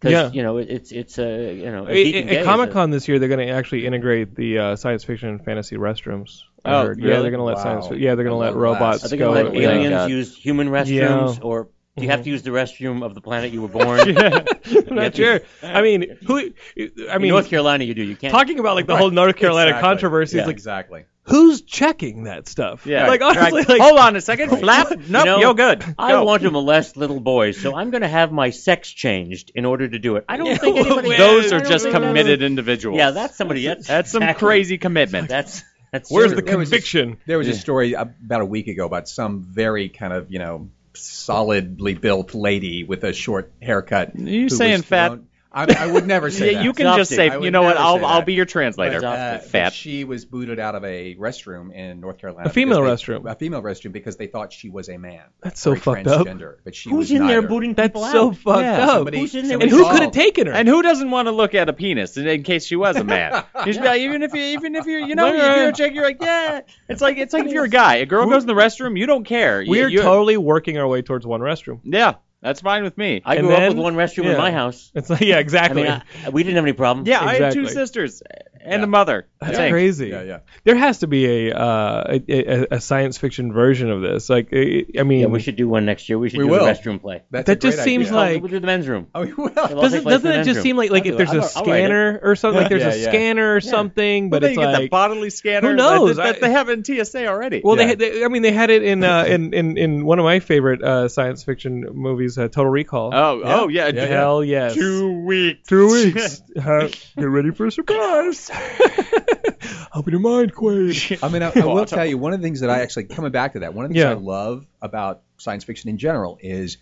[0.00, 0.30] 'Cause, Yeah.
[0.32, 2.72] you know, it, it's it's a you know a geek and At is Comic a-
[2.72, 6.42] Con this year, they're going to actually integrate the uh, science fiction and fantasy restrooms.
[6.64, 7.00] I Oh, heard.
[7.00, 7.62] Yeah, they're going to let Wow.
[7.80, 7.86] science.
[8.00, 9.06] Yeah, they're going to let robots that.
[9.06, 9.32] Are they go.
[9.32, 9.76] going to let uh, yeah.
[9.76, 10.10] aliens God.
[10.10, 11.42] use human restrooms, Yeah.
[11.42, 12.30] or do you have to mm-hmm.
[12.30, 14.16] use the restroom of the planet you were born?
[14.16, 14.44] I'm
[14.94, 15.40] not sure.
[15.62, 16.38] I mean, who?
[16.38, 18.02] I In mean, North Carolina, you do.
[18.02, 18.32] You can't.
[18.32, 19.88] talking about like the whole North Carolina Exactly.
[19.88, 20.36] controversy.
[20.36, 21.04] Yeah, It's like, exactly.
[21.24, 22.86] who's checking that stuff?
[22.86, 23.08] Yeah.
[23.08, 23.68] Like honestly, Right.
[23.68, 24.48] like Hold on a second.
[24.58, 24.90] Flap.
[24.90, 25.00] Nope.
[25.00, 25.84] You know, you're good.
[25.98, 26.24] I Go.
[26.24, 29.86] want to molest little boys, so I'm going to have my sex changed in order
[29.86, 30.24] to do it.
[30.30, 31.08] I don't Yeah, think oh, anybody.
[31.10, 32.96] well, Those are just think that's- committed individuals.
[32.96, 33.66] Yeah, that's somebody.
[33.66, 35.28] That's, That's some exactly- crazy commitment.
[35.28, 36.10] That's that's.
[36.10, 36.36] where's true.
[36.36, 37.18] the There was this- conviction?
[37.26, 40.70] There was a story about a week ago about some very kind of you know
[40.94, 44.14] solidly built lady with a short haircut.
[44.14, 45.08] Are You who saying was fat?
[45.08, 46.64] thrown- I, I would never say Yeah, that.
[46.64, 47.76] you can Stop just say, you know what?
[47.76, 49.00] I'll say I'll be your translator.
[49.00, 49.72] Right, Uh, Fat.
[49.74, 52.48] She was booted out of a restroom in North Carolina.
[52.48, 53.30] A female because they- restroom.
[53.30, 55.22] A female restroom because they thought she was a man.
[55.42, 56.26] That's so or fucked up.
[56.26, 57.48] transgender, But she Who's was in there neither.
[57.48, 58.36] booting That's people so out?
[58.38, 58.90] fucked Yeah, up.
[58.96, 60.52] somebody- Who's in there somebody and who could have taken her?
[60.54, 63.04] And who doesn't want to look at a penis in, in case she was a
[63.04, 63.44] man?
[63.66, 65.72] You should be like, even if you, even if you're, you know, if you're a
[65.72, 66.62] chick, you're like, yeah.
[66.88, 69.06] It's like, it's like if you're a guy, a girl goes in the restroom, you
[69.06, 69.60] don't care.
[69.60, 71.80] You- We're you- totally working our way towards one restroom.
[71.84, 73.22] Yeah, that's fine with me.
[73.24, 74.32] I And grew then- up with one restroom yeah.
[74.32, 74.90] in my house.
[74.94, 75.84] It's like yeah, I exactly.
[75.84, 77.06] mean, I, we didn't have any problem.
[77.06, 77.68] Yeah, I had two Exactly.
[77.68, 78.22] sisters
[78.64, 78.84] and Yeah.
[78.84, 79.26] a mother.
[79.40, 80.08] That's I crazy.
[80.08, 80.38] Yeah, yeah.
[80.64, 84.28] There has to be a, uh, a, a a science fiction version of this.
[84.30, 86.18] Like, I I mean, Yeah, we should do one next year.
[86.18, 86.64] We should We do will.
[86.66, 87.22] a restroom play.
[87.30, 88.16] That's That a great just seems idea.
[88.16, 89.08] like- we'll do the men's room.
[89.14, 90.62] Oh, well, It'll all doesn't doesn't it just room.
[90.62, 91.36] seem like like I'll if there's it.
[91.36, 93.08] a I'll- I'll scanner or something, like there's Yeah, a yeah.
[93.08, 95.70] scanner or something, but it's then you get the like bodily scanner.
[95.70, 96.16] Who knows?
[96.16, 97.62] That- that- I- they have it in TSA already.
[97.64, 97.94] Well, Yeah.
[97.94, 100.38] they, they, I mean, they had it in, uh, in in in one of my
[100.40, 103.10] favorite uh, science fiction movies, movies, uh, Total Recall.
[103.14, 103.88] Oh, oh yeah.
[103.88, 104.06] Yeah, yeah.
[104.06, 104.74] Hell yes.
[104.74, 105.68] Two weeks.
[105.68, 106.42] Two weeks.
[106.56, 108.50] Uh, get ready for a surprise.
[109.94, 111.22] Open your mind, Quaid.
[111.22, 113.32] I mean, I, I will tell you one of the things that I actually coming
[113.32, 113.74] back to that.
[113.74, 114.10] One of the things Yeah.
[114.10, 116.78] I love about science fiction in general is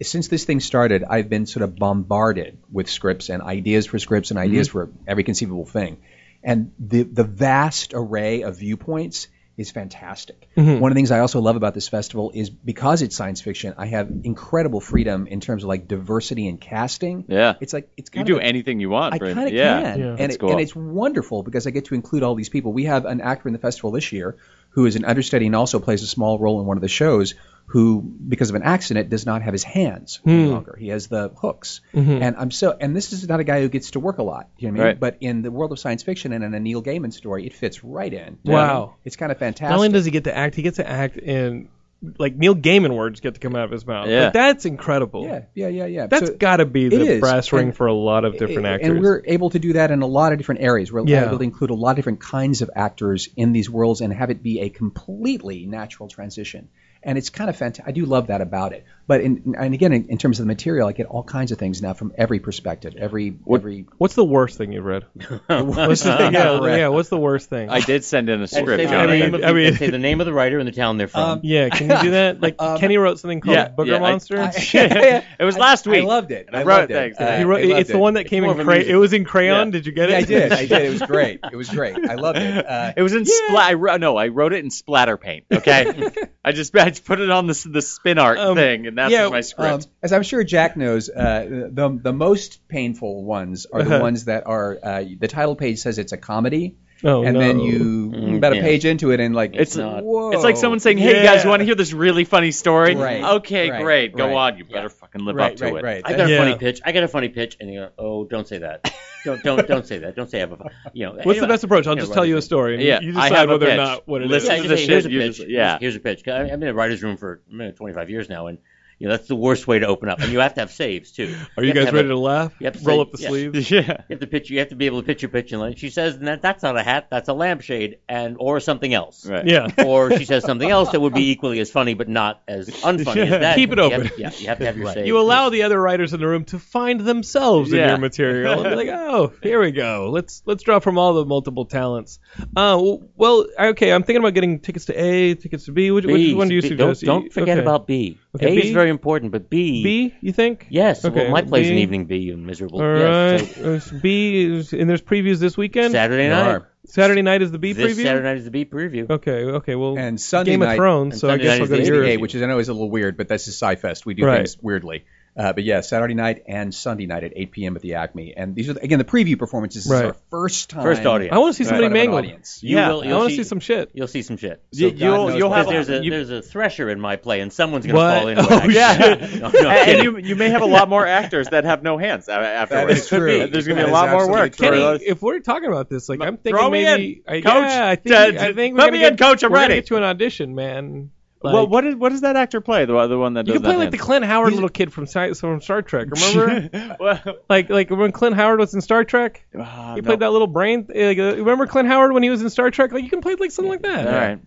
[0.00, 4.30] since this thing started, I've been sort of bombarded with scripts and ideas for scripts
[4.30, 5.98] and ideas for every conceivable thing,
[6.42, 9.26] and the the vast array of viewpoints
[9.58, 10.48] is fantastic.
[10.56, 10.78] Mm-hmm.
[10.80, 13.74] One of the things I also love about this festival is because it's science fiction,
[13.76, 17.24] I have incredible freedom in terms of like diversity in casting.
[17.28, 17.54] Yeah.
[17.60, 19.14] it's like it's You kind do a- anything you want.
[19.14, 19.82] I for- kind of yeah.
[19.82, 20.06] can, Yeah.
[20.10, 20.52] and That's it, cool.
[20.52, 22.72] and it's wonderful because I get to include all these people.
[22.72, 24.36] We have an actor in the festival this year
[24.70, 27.34] who is an understudy and also plays a small role in one of the shows.
[27.72, 30.52] Who, because of an accident, does not have his hands any Hmm.
[30.52, 30.74] longer.
[30.80, 32.22] He has the hooks, Mm-hmm.
[32.22, 32.74] and I'm so.
[32.80, 34.48] And this is not a guy who gets to work a lot.
[34.56, 34.86] You know what I mean?
[34.88, 35.00] Right.
[35.00, 37.84] But in the world of science fiction and in a Neil Gaiman story, it fits
[37.84, 38.38] right in.
[38.44, 38.94] Wow.
[39.04, 39.68] it's kind of fantastic.
[39.68, 41.68] Not only does he get to act, he gets to act in
[42.16, 44.08] like Neil Gaiman words get to come out of his mouth.
[44.08, 44.24] Yeah.
[44.26, 45.24] Like, that's incredible.
[45.26, 46.06] yeah, yeah, yeah, yeah.
[46.06, 48.58] That's So- got to be the is, brass ring and- for a lot of different
[48.58, 48.88] and actors.
[48.90, 50.90] And we're able to do that in a lot of different areas.
[50.92, 51.26] We're Yeah.
[51.26, 54.30] able to include a lot of different kinds of actors in these worlds and have
[54.30, 56.68] it be a completely natural transition.
[57.02, 57.88] And it's kind of fantastic.
[57.88, 58.84] I do love that about it.
[59.08, 61.58] But in, and again, in, in terms of the material, I get all kinds of
[61.58, 62.94] things now from every perspective.
[62.96, 63.86] Every every.
[63.96, 65.04] What's the worst thing you've read?
[65.48, 66.34] What's the thing?
[66.34, 66.88] Yeah, yeah.
[66.88, 67.70] What's the worst thing?
[67.70, 68.82] I did send in a And say, script.
[68.84, 69.18] the Johnny.
[69.20, 71.08] name of, I mean- and say the name of the writer and the town they're
[71.08, 71.40] from.
[71.42, 72.40] yeah, can you do that?
[72.42, 74.50] Like Kenny wrote something called yeah, Booger yeah, I- Monster.
[75.38, 76.04] it was last week.
[76.04, 76.50] I loved it.
[76.52, 76.98] I, I wrote loved it, it.
[77.16, 77.18] thanks.
[77.20, 78.90] Uh, he wrote, I loved it's the one that came more in of crayon.
[78.90, 79.68] It was in crayon.
[79.68, 79.72] Yeah.
[79.72, 80.12] Did you get it?
[80.12, 80.52] Yeah, I did.
[80.52, 80.82] I did.
[80.82, 81.40] It was great.
[81.50, 81.96] It was great.
[82.08, 82.66] I loved it.
[82.66, 83.74] Uh, It was in splat.
[83.74, 85.46] I no, I wrote it in splatter paint.
[85.50, 86.10] Okay,
[86.44, 89.28] I just I put it on the the spin art Um, thing, and that's yeah,
[89.58, 93.94] my Um, as I'm sure Jack knows, uh, the the most painful ones are the
[93.94, 94.00] Uh-huh.
[94.02, 97.40] ones that are uh, the title page says it's a comedy, Oh, and no.
[97.40, 100.02] then you Mm, about a page into it and like It's not.
[100.04, 100.32] Whoa.
[100.32, 102.94] It's like someone saying, "Hey guys, you want to hear this really funny story?
[102.96, 104.16] Right, Okay, right, great.
[104.16, 104.52] Go right.
[104.54, 104.58] on.
[104.58, 106.02] You better fucking live right, up to right, it." right.
[106.04, 106.38] I got a Yeah.
[106.38, 106.80] funny pitch.
[106.84, 108.92] I got a funny pitch, and you go, oh, don't say that.
[109.24, 110.16] don't don't don't say that.
[110.16, 110.56] Don't say I have a.
[110.56, 111.18] fu- You know.
[111.22, 111.86] What's the best approach?
[111.86, 112.74] I'll just tell you a story.
[112.74, 113.76] and Yeah, you I decide have a whether or pitch.
[113.76, 114.30] not what it is.
[114.30, 115.40] Listen Yeah, to the say, here's a pitch.
[115.48, 115.70] yeah.
[115.78, 116.24] Here's, here's a pitch.
[116.24, 117.40] 'Cause I- I've been in a writer's room for
[117.76, 118.58] 25 years now, and
[118.98, 120.20] you know that's the worst way to open up.
[120.20, 121.34] And you have to have saves too.
[121.56, 122.52] Are you have to guys have ready a- to laugh?
[122.60, 123.28] you have to Roll say- up the yeah.
[123.28, 123.70] sleeves.
[123.70, 123.80] Yeah.
[123.80, 124.50] You have to pitch.
[124.50, 125.52] You have to be able to pitch your pitch.
[125.52, 127.08] And like she says, that that's not a hat.
[127.10, 129.26] That's a lampshade, and or something else.
[129.26, 129.46] Right.
[129.46, 129.68] Yeah.
[129.86, 133.24] Or she says something else that would be equally as funny, but not as unfunny
[133.24, 133.54] as that.
[133.56, 134.02] Keep it You open.
[134.06, 135.06] have- yeah, you have to have your save.
[135.06, 138.70] You allow the other writers in the room to find themselves in your material and
[138.70, 140.10] be like, oh, here we go.
[140.12, 142.18] Let's let's draw from all the multiple talents.
[142.56, 142.82] Uh,
[143.16, 145.90] well, okay, I'm thinking about getting tickets to A, tickets to B.
[145.90, 147.02] Which, which one do you B- suggest?
[147.02, 147.62] Don't, don't forget Okay.
[147.62, 148.18] about B.
[148.36, 148.68] Okay, A B?
[148.68, 149.82] is very important, but B.
[149.82, 150.14] B.
[150.20, 150.66] You think?
[150.68, 151.02] Yes.
[151.04, 151.82] Okay, Well, my play's an B.
[151.82, 152.16] evening B.
[152.18, 152.82] You miserable.
[152.82, 153.56] All yes.
[153.56, 155.92] so Uh, B is, and there's previews this weekend.
[155.92, 156.46] Saturday night.
[156.46, 156.68] are.
[156.86, 158.02] Saturday night is the B This preview.
[158.04, 159.08] Saturday night is the B preview.
[159.10, 159.44] Okay.
[159.44, 159.74] Okay.
[159.76, 161.14] Well, And Sunday Game night- of Thrones.
[161.14, 162.18] and So I guess night I'll is go to the yours.
[162.18, 164.04] Which is I know is a little weird, but that's just SciFest.
[164.06, 164.36] We do Right.
[164.38, 165.04] things weirdly.
[165.38, 167.76] Uh, but yeah, Saturday night and Sunday night at 8 p.m.
[167.76, 169.84] at the Acme, and these are the, again the preview performances.
[169.84, 170.04] This Right.
[170.06, 170.82] is our first time.
[170.82, 171.32] First audience.
[171.32, 172.24] I want to see in somebody front of an mangled.
[172.24, 172.60] audience.
[172.60, 173.90] You Yeah, will, I you'll want to see some shit.
[173.94, 174.60] You'll see some shit.
[174.72, 177.38] You, God you'll you'll have Because there's a you- there's a thresher in my play,
[177.40, 178.18] and someone's gonna What?
[178.18, 178.38] fall in.
[178.40, 178.70] Oh, whack.
[178.70, 179.26] yeah.
[179.38, 182.28] No, no, and you you may have a lot more actors that have no hands
[182.28, 182.98] afterwards.
[183.02, 183.46] is true.
[183.46, 184.56] There's gonna That be a lot more work.
[184.56, 187.54] Kenny, if we're talking about this, like I'm thinking Throw me maybe, in, I, coach.
[187.70, 189.74] yeah, I think, I think put we're me gonna in, get, coach, I'm gonna ready.
[189.76, 191.10] get you an audition, man.
[191.40, 192.84] Well, Like, what, is, what does that actor play?
[192.84, 193.98] The, the one that you can play like the?
[193.98, 196.08] Clint Howard little kid from Sci- from Star Trek.
[196.34, 200.06] Remember, well, like like when Clint Howard was in Star Trek, ah, he no.
[200.06, 200.86] played that little brain.
[200.88, 202.90] Like, uh, remember Clint Howard when he was in Star Trek?
[202.92, 204.06] Like you can play like something like that.
[204.06, 204.38] All right.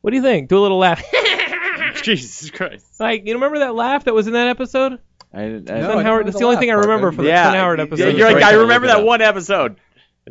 [0.00, 0.48] What do you think?
[0.48, 1.02] Do a little laugh.
[2.02, 2.86] Jesus Christ.
[3.00, 4.98] like you remember that laugh that was in that episode?
[5.34, 6.26] I, I, No, Clint I Howard.
[6.26, 8.04] That's the the only laugh thing I remember from the yeah, Clint Howard episode.
[8.04, 9.76] Yeah, you're like, I remember that one episode.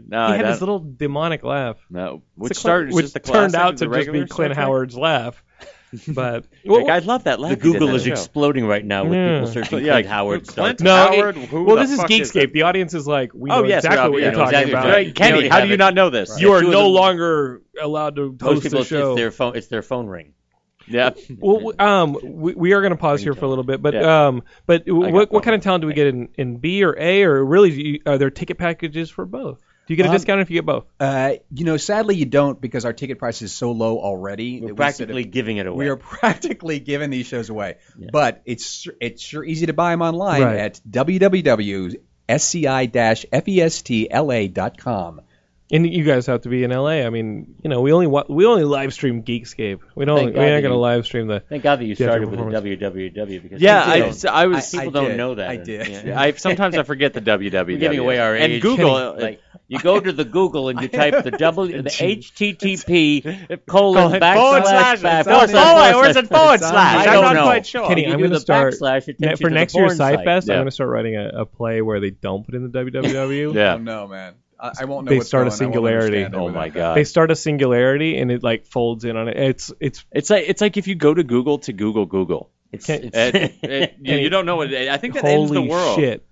[0.07, 1.77] No, he had that- this little demonic laugh.
[1.89, 5.43] no, which started which just the turned out to just be Clint Howard's laugh.
[6.07, 7.51] But Like, I love that laugh.
[7.51, 8.11] The Google is show.
[8.11, 9.39] exploding right now with Yeah.
[9.39, 10.47] people searching Yeah, Clint Howard.
[10.47, 12.51] Clint Star no, Howard, it- who well, this is fuck is Geekscape.
[12.53, 14.71] the audience is like, we Oh, know yes, exactly we what know you're talking exactly
[14.73, 14.83] about.
[14.85, 16.39] you're Right, You Kenny, how do you not know this?
[16.39, 19.11] You are no longer allowed to Most host people, the show.
[19.11, 19.55] it's their phone.
[19.55, 20.33] It's their phone ring.
[20.89, 21.09] Yeah.
[21.37, 24.27] Well, um, we, we are going to pause here for a little bit, but Yeah.
[24.27, 27.23] um, but what what kind of talent do we get in, in B or A,
[27.23, 29.59] or really do you, are there ticket packages for both?
[29.87, 30.85] Do you get a Um, discount if you get both?
[30.99, 34.59] Uh, you know, sadly, you don't because our ticket price is so low already.
[34.59, 35.85] We're we of- practically giving it away.
[35.85, 37.77] We are practically giving these shows away,
[38.11, 40.57] but it's it's sure easy to buy them online Right.
[40.59, 40.81] at
[43.97, 45.21] www.sci-festla.com.
[45.69, 47.01] And you guys have to be in LA.
[47.05, 49.79] I mean, you know, we only wa- we only live stream Geekscape.
[49.95, 50.17] We don't.
[50.17, 51.41] Thank We're not going to you- live stream the.
[51.41, 54.45] Thank God that you started with the www because Yeah, people I, don't- so I
[54.47, 54.69] was.
[54.71, 55.17] people I don't did.
[55.17, 55.49] know that.
[55.49, 56.05] I and- did.
[56.05, 56.21] yeah.
[56.21, 57.65] I sometimes I forget the www.
[57.67, 58.61] We're giving away our and age.
[58.61, 58.95] Google.
[59.15, 63.23] Kenny, like You go to the Google and you type the W, the HTTP
[63.65, 66.59] colon Colon, backslash forward slash, back- it's forward slash, oh, wait, forward where's it forward
[66.59, 66.71] slash?
[66.71, 67.07] slash?
[67.07, 67.43] I I'm don't know.
[67.43, 67.87] quite sure.
[67.87, 69.97] Kenny, I'm gonna start backslash, it ne- takes for you to the next year's porn
[69.97, 70.19] site.
[70.19, 70.49] SciFest.
[70.51, 73.53] I'm gonna start writing a, a play where they don't put in the www.
[73.57, 73.73] Yeah.
[73.73, 74.35] Oh no, man.
[74.59, 76.25] I, I won't know They what's start a going, I won't singularity.
[76.33, 76.95] Oh my god.
[76.97, 79.37] They start a singularity and it like folds in on it.
[79.37, 82.49] It's it's It's like it's like if you go to Google to Google Google.
[82.71, 84.73] It's, Can't- it's, It, it, you, you don't know what.
[84.73, 85.99] I think that ends the world.
[85.99, 86.25] shit.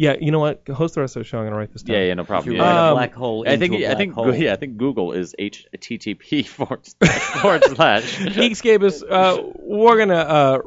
[0.00, 0.62] Yeah, you know what?
[0.68, 1.38] Host the rest of the show.
[1.38, 1.96] I'm gonna write this down.
[1.96, 2.52] Yeah, yeah, no problem.
[2.54, 2.86] you Yeah, write yeah.
[2.86, 4.32] a Um, black hole I think a I black think hole.
[4.34, 8.16] yeah I think Google is HTTP forward slash forward slash.
[8.18, 9.02] Geekscape is.
[9.02, 10.58] Uh, we're gonna uh,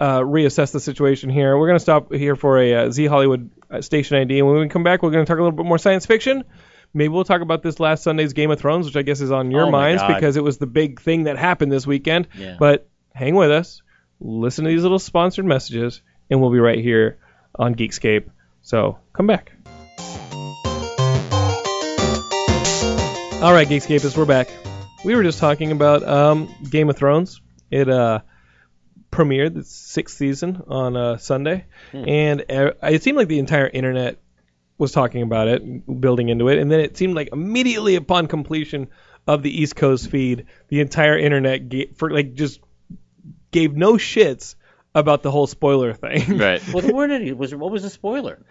[0.00, 1.56] uh, reassess the situation here.
[1.56, 4.68] We're gonna stop here for a uh, Z Hollywood uh, station ID, and when we
[4.68, 6.44] come back, we're gonna talk a little bit more science fiction.
[6.94, 9.50] Maybe we'll talk about this last Sunday's Game of Thrones, which I guess is on
[9.50, 10.14] your Oh minds God.
[10.14, 12.28] because it was the big thing that happened this weekend.
[12.36, 12.56] Yeah.
[12.58, 13.80] But hang with us,
[14.20, 17.18] listen to these little sponsored messages, and we'll be right here
[17.54, 18.30] on Geekscape.
[18.62, 19.52] So come back.
[23.42, 24.48] All right, Geekscapists, we're back.
[25.04, 27.40] We were just talking about um, Game of Thrones.
[27.72, 28.20] It uh,
[29.10, 34.18] premiered the sixth season on uh, Sunday, and uh, it seemed like the entire internet
[34.78, 38.88] was talking about it, building into it, and then it seemed like immediately upon completion
[39.26, 42.60] of the East Coast feed, the entire internet ga- for like just
[43.50, 44.54] gave no shits
[44.94, 46.38] about the whole spoiler thing.
[46.38, 46.62] Right.
[46.72, 47.32] Well, there weren't any.
[47.32, 48.44] Was what was the spoiler?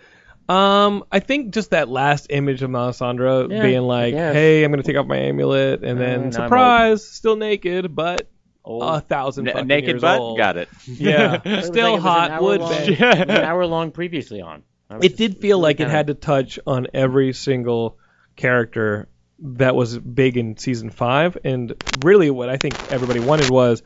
[0.50, 4.34] Um, I think just that last image of Melisandre Yeah, being like, yes.
[4.34, 7.96] "Hey, I'm gonna take off my amulet," and Uh, then now I'm surprise, still naked,
[7.96, 8.28] but
[8.66, 8.84] Old.
[8.84, 10.20] a thousand N- naked years butt.
[10.20, 10.38] old.
[10.38, 10.68] Got it.
[10.88, 13.30] Yeah, It still like it was an hot hour wood long- bed.
[13.30, 14.64] an hour long previously on.
[14.90, 17.98] I was It did feel really like it kinda- had to touch on every single
[18.36, 19.08] character
[19.44, 23.84] that was big in season five, and really what I think everybody wanted was,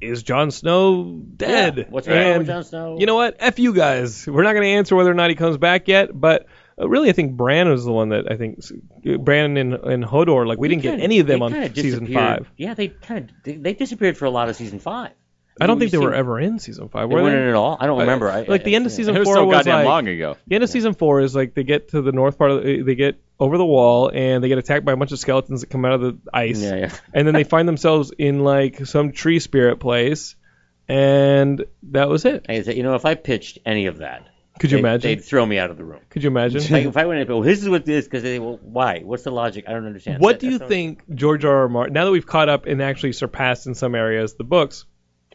[0.00, 1.76] is Jon Snow dead?
[1.78, 2.96] Yeah, what's going on with Jon Snow?
[2.98, 3.36] You know what?
[3.38, 4.26] F you guys.
[4.26, 6.46] We're not going to answer whether or not he comes back yet, but.
[6.78, 8.58] uh, Really, I think Bran was the one that I think
[9.24, 10.46] Bran and, and Hodor.
[10.46, 12.50] Like we didn't get kinda- any of them on season five.
[12.56, 15.12] Yeah, they kind of they, they disappeared for a lot of season five.
[15.60, 17.08] I don't think they see- were ever in season five.
[17.08, 17.42] They Were weren't they?
[17.42, 17.76] in at all.
[17.78, 18.28] I don't remember.
[18.28, 20.36] I, like the end of season It was four so was goddamn like long ago.
[20.48, 22.82] the end of season four is like they get to the north part of the,
[22.82, 25.68] they get over the wall and they get attacked by a bunch of skeletons that
[25.68, 26.96] come out of the ice Yeah, yeah.
[27.14, 30.36] and then they find themselves in like some tree spirit place
[30.88, 34.28] and that was it I said, you know, if I pitched any of that,
[34.60, 36.00] could you they'd, imagine They'd throw me out of the room.
[36.10, 38.38] could you imagine Like if I went in, well, this is what this because they
[38.38, 39.00] well, why?
[39.00, 39.64] What's the logic?
[39.66, 40.20] I don't understand.
[40.20, 42.80] what That- do you think george r r martin now that we've caught up and
[42.80, 44.84] actually surpassed in some areas the books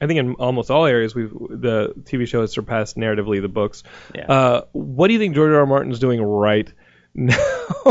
[0.02, 3.84] I think in almost all areas, we've the TV show has surpassed narratively the books.
[4.16, 4.32] Yeah.
[4.32, 5.60] Uh, what do you think George R.
[5.60, 5.66] R.
[5.66, 6.72] Martin's doing right
[7.14, 7.38] now?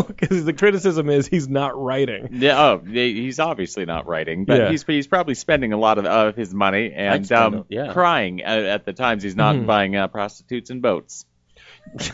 [0.07, 2.28] Because the criticism is he's not writing.
[2.33, 4.70] Yeah, oh, he's obviously not writing, but Yeah.
[4.70, 7.92] he's he's probably spending a lot of, of his money and um, a- yeah.
[7.92, 9.66] crying at, at the times he's not Mhm.
[9.66, 11.24] buying uh, prostitutes and boats.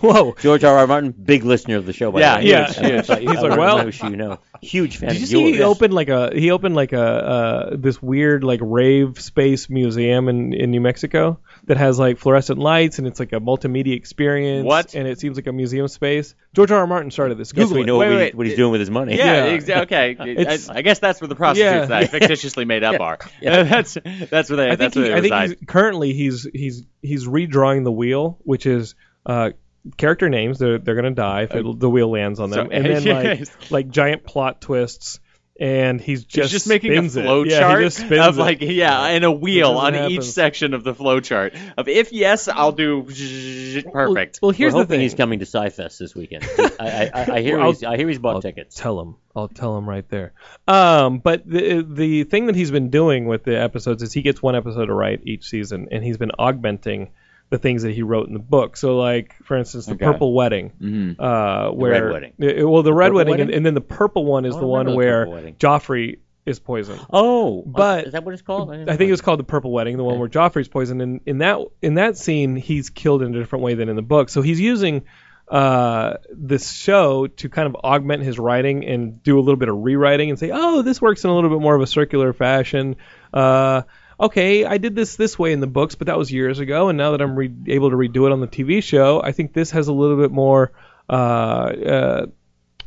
[0.00, 0.34] Whoa.
[0.40, 0.76] George R.
[0.78, 0.86] R.
[0.86, 2.12] Martin, big listener of the show.
[2.12, 2.50] By Yeah, the way.
[2.50, 3.06] yeah, I huge.
[3.06, 5.52] thought He's I like, wanted to well- know you know, huge fan Did you see
[5.52, 10.28] he opened like a he opened like a uh, this weird like rave space museum
[10.28, 14.64] in, in New Mexico that has like fluorescent lights and it's like a multimedia experience.
[14.64, 14.94] What?
[14.94, 16.34] And it seems like a museum space.
[16.54, 16.78] George R.
[16.78, 16.86] R.
[16.86, 17.52] Martin started this.
[17.54, 19.16] Yes, Google we know Wait, what, he- wait, what he's it- doing with his money.
[19.16, 19.56] Yeah, Yeah.
[19.56, 20.16] exa- okay.
[20.72, 21.86] I, I guess that's where the prostitutes Yeah.
[21.86, 23.18] that I fictitiously made up are.
[23.40, 23.62] Yeah.
[23.64, 23.96] that's
[24.30, 24.66] that's where they.
[24.66, 27.92] I think that's where he, they I think he's, currently he's he's he's redrawing the
[27.92, 28.94] wheel, which is
[29.26, 29.50] uh,
[29.96, 30.58] character names.
[30.58, 33.70] They're they're gonna die if it, the wheel lands on them, So- and then like
[33.70, 35.20] like giant plot twists.
[35.58, 37.22] And he's just He's just making a spins it.
[37.22, 38.40] flow Yeah, chart he just spins of it.
[38.42, 40.10] like yeah, and a wheel on happen.
[40.12, 43.02] each section of the flow chart of if yes, I'll do
[43.92, 44.40] perfect.
[44.42, 45.00] Well, We're here's the hoping thing.
[45.00, 46.44] he's coming to Sci-Fest this weekend.
[46.80, 48.76] I, I, I hear Well, he's I hear he's bought I'll tickets.
[48.76, 49.16] Tell him.
[49.34, 50.32] I'll tell him right there.
[50.68, 54.42] Um, but the the thing that he's been doing with the episodes is he gets
[54.42, 57.10] one episode to write each season, and he's been augmenting
[57.50, 58.76] the things that he wrote in the book.
[58.76, 60.04] So, like for instance, the Okay.
[60.04, 61.20] Purple Wedding, Mhm.
[61.20, 62.32] uh, where Wedding.
[62.42, 63.46] uh, well, the, Red Wedding, Wedding?
[63.46, 65.54] And, and then the Purple one is the one the where Wedding.
[65.54, 67.00] Joffrey is poisoned.
[67.12, 68.70] Oh, But- is that what it's called?
[68.70, 71.02] didn't I think it was called the Purple Wedding, the one where Joffrey's poisoned.
[71.02, 74.02] And in that in that scene, he's killed in a different way than in the
[74.02, 74.28] book.
[74.28, 75.02] So he's using
[75.48, 79.76] uh, this show to kind of augment his writing and do a little bit of
[79.76, 82.96] rewriting and say, oh, this works in a little bit more of a circular fashion.
[83.32, 83.82] Uh,
[84.18, 86.98] okay, I did this this way in the books, but that was years ago, and
[86.98, 89.70] now that I'm re- able to redo it on the TV show, I think this
[89.72, 90.72] has a little bit more.
[91.08, 92.26] Uh, uh,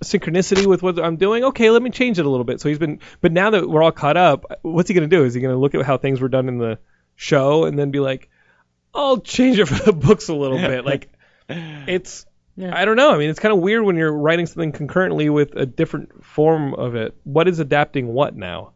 [0.04, 1.44] synchronicity with what I'm doing.
[1.46, 2.62] Okay, let me change it a little bit.
[2.62, 5.26] So he's been, but now that we're all caught up, what's he going to do?
[5.26, 6.80] Is he going to look at how things were done in the
[7.16, 8.30] show and then be like,
[8.94, 10.86] I'll change it for the books a little bit?
[10.86, 11.10] Like,
[11.50, 12.26] it's,
[12.58, 13.12] I don't know.
[13.12, 16.74] I mean, it's kind of weird when you're writing something concurrently with a different form
[16.74, 17.16] of it.
[17.24, 18.74] What is adapting what now?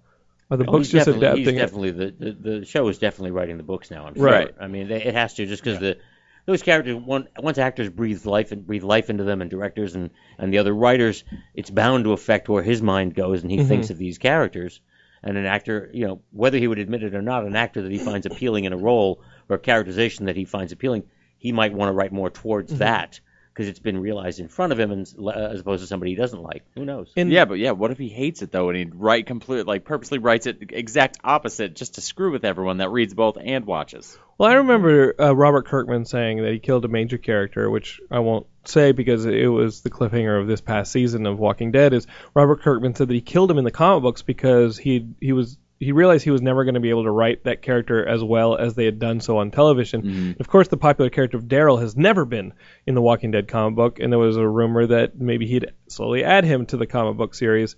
[0.53, 1.55] Are the Oh, books just adapting he's it?
[1.55, 4.05] definitely the, the the show is definitely writing the books now.
[4.05, 4.23] I'm sure.
[4.23, 4.53] Right.
[4.59, 5.97] I mean, they, it has to just because the
[6.45, 10.11] those characters, one, once actors breathe life and breathe life into them, and directors and
[10.37, 11.23] and the other writers,
[11.55, 13.67] it's bound to affect where his mind goes and he mm-hmm.
[13.67, 14.79] thinks of these characters.
[15.23, 17.91] And an actor, you know, whether he would admit it or not, an actor that
[17.91, 21.03] he finds appealing in a role or a characterization that he finds appealing,
[21.37, 22.79] he might want to write more towards mm-hmm.
[22.79, 23.21] that
[23.53, 26.15] because it's been realized in front of him, and, uh, as opposed to somebody he
[26.15, 26.63] doesn't like.
[26.75, 27.11] Who knows?
[27.15, 29.85] And- yeah, but yeah, what if he hates it though, and he write complete like
[29.85, 33.65] purposely writes it the exact opposite just to screw with everyone that reads both and
[33.65, 34.17] watches?
[34.37, 38.19] Well, I remember uh, Robert Kirkman saying that he killed a major character, which I
[38.19, 41.93] won't say because it was the cliffhanger of this past season of Walking Dead.
[41.93, 45.33] Is Robert Kirkman said that he killed him in the comic books because he he
[45.33, 48.23] was he realized he was never going to be able to write that character as
[48.23, 50.35] well as they had done so on television.
[50.39, 52.53] Of course, the popular character of Daryl has never been
[52.85, 56.23] in the Walking Dead comic book, and there was a rumor that maybe he'd slowly
[56.23, 57.75] add him to the comic book series.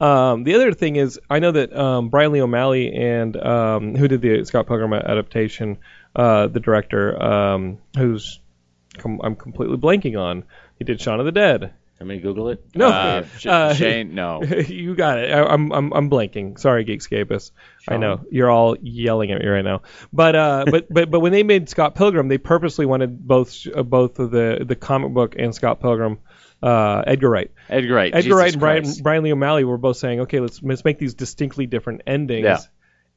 [0.00, 4.08] Um, the other thing is, I know that um, Brian Lee O'Malley and um, who
[4.08, 5.78] did the Scott Pilgrim adaptation,
[6.16, 8.40] uh, the director, um, who's
[8.98, 10.44] com- I'm completely blanking on.
[10.78, 11.74] He did Shaun of the Dead.
[12.04, 12.62] Somebody Google it.
[12.74, 14.42] No, Uh, uh, Shane, no.
[14.68, 15.30] you got it.
[15.32, 16.58] I, I'm I'm I'm blanking.
[16.58, 17.50] Sorry, Geekscapists.
[17.88, 19.80] I know you're all yelling at me right now.
[20.12, 23.82] But uh, but but but when they made Scott Pilgrim, they purposely wanted both uh,
[23.82, 26.18] both of the the comic book and Scott Pilgrim.
[26.62, 27.50] Uh, Edgar Wright.
[27.70, 28.14] Edgar Wright.
[28.14, 30.98] Edgar Jesus Wright and Brian, Brian Lee O'Malley were both saying, okay, let's let's make
[30.98, 32.44] these distinctly different endings.
[32.44, 32.58] Yeah.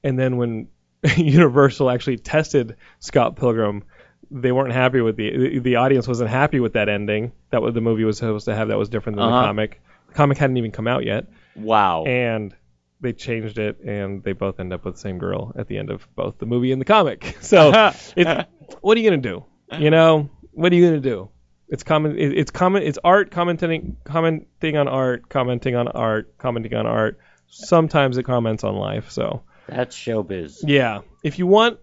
[0.02, 0.70] And then when
[1.18, 3.84] Universal actually tested Scott Pilgrim,
[4.32, 7.32] they weren't happy with the the- audience wasn't happy with that ending.
[7.52, 9.42] That what the movie was supposed to have that was different than Uh-huh.
[9.42, 9.82] the comic.
[10.10, 12.04] The comic hadn't even come out yet, Wow.
[12.06, 12.54] and
[13.00, 15.90] they changed it, and they both end up with the same girl at the end
[15.92, 17.38] of both the movie and the comic.
[17.42, 17.72] So
[18.16, 18.48] it's
[18.82, 19.44] what are you gonna do?
[19.78, 21.30] You know, what are you gonna do?
[21.70, 22.18] It's comment.
[22.18, 22.86] it- It's comment.
[22.86, 27.20] It's art commenting, commenting on art, commenting on art, commenting on art.
[27.50, 29.12] Sometimes it comments on life.
[29.12, 30.60] So That's showbiz.
[30.64, 31.80] yeah, if you want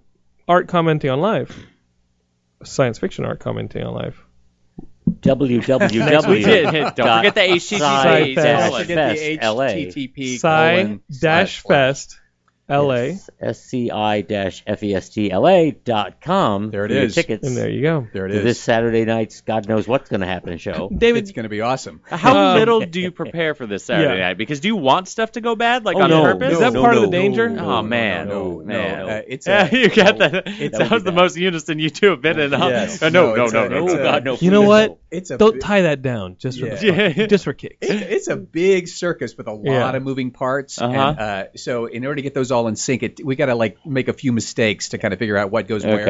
[0.48, 1.56] art commenting on life,
[2.64, 4.22] science fiction art commenting on life.
[5.20, 6.28] www.
[6.28, 6.64] we did.
[6.94, 7.78] Don't forget the HTTP.
[7.80, 8.86] Sci- Don't Fest.
[8.86, 9.22] forget the
[12.68, 13.14] LA.
[13.42, 14.92] HTTP Sci colon dash slash slash.
[14.92, 15.70] fest, L.A.
[15.70, 16.70] sci-festla dot com.
[16.70, 17.14] There it for your is.
[17.14, 18.06] Tickets And there you go.
[18.12, 18.44] There it to is.
[18.44, 20.88] this Saturday night's God knows what's going to happen show.
[20.96, 22.00] David, it's going to be awesome.
[22.08, 24.28] How Um, little do you prepare for this Saturday Yeah.
[24.28, 24.38] night?
[24.38, 26.54] Because do you want stuff to go bad, like Oh, on no, purpose?
[26.54, 27.48] is that no, part of no, the danger?
[27.50, 29.00] no, Oh man, no, no, man.
[29.10, 30.32] Uh, it's yeah, a, you got that.
[30.32, 31.14] that That would was be the bad.
[31.14, 32.52] most unison you two have been in.
[32.52, 32.68] Huh?
[32.68, 33.02] Yes.
[33.02, 34.36] Uh, no, No, no, it's no, a- no, it's Oh a- God, no!
[34.40, 34.98] you know please what?
[35.10, 37.12] it's a Don't bi- tie that down just for Yeah.
[37.14, 37.26] Yeah.
[37.26, 37.76] just for kicks.
[37.82, 39.92] It's, it's a big circus with a lot Yeah.
[39.96, 40.92] of moving parts, Uh-huh.
[40.92, 43.54] and uh, so in order to get those all in sync, it, we got to
[43.54, 46.04] like make a few mistakes to kind of figure out what goes where.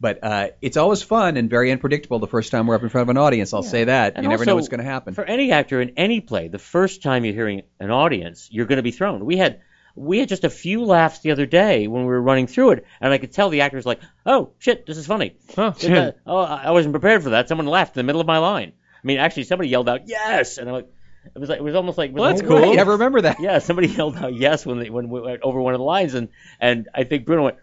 [0.00, 3.02] But uh, it's always fun and very unpredictable the first time we're up in front
[3.02, 3.52] of an audience.
[3.52, 4.14] I'll say that.
[4.14, 5.12] And you never know what's going to happen.
[5.12, 8.76] For any actor in any play, the first time you're hearing an audience, you're going
[8.76, 9.24] to be thrown.
[9.26, 9.60] We had
[9.96, 12.84] we had just a few laughs the other day when we were running through it,
[13.00, 15.72] and I could tell the actors like, "Oh shit, this is funny." Huh.
[15.76, 17.48] Did that- oh, I I wasn't prepared for that.
[17.48, 18.72] Someone laughed in the middle of my line.
[19.02, 20.88] I mean, actually, somebody yelled out "Yes," and I'm like,
[21.34, 22.58] it was like it was almost like, Well, that's cool.
[22.60, 22.78] right.
[22.78, 23.40] I remember that.
[23.40, 26.14] Yeah, somebody yelled out "Yes" when they when we went over one of the lines,
[26.14, 26.28] and
[26.60, 27.56] and I think Bruno went.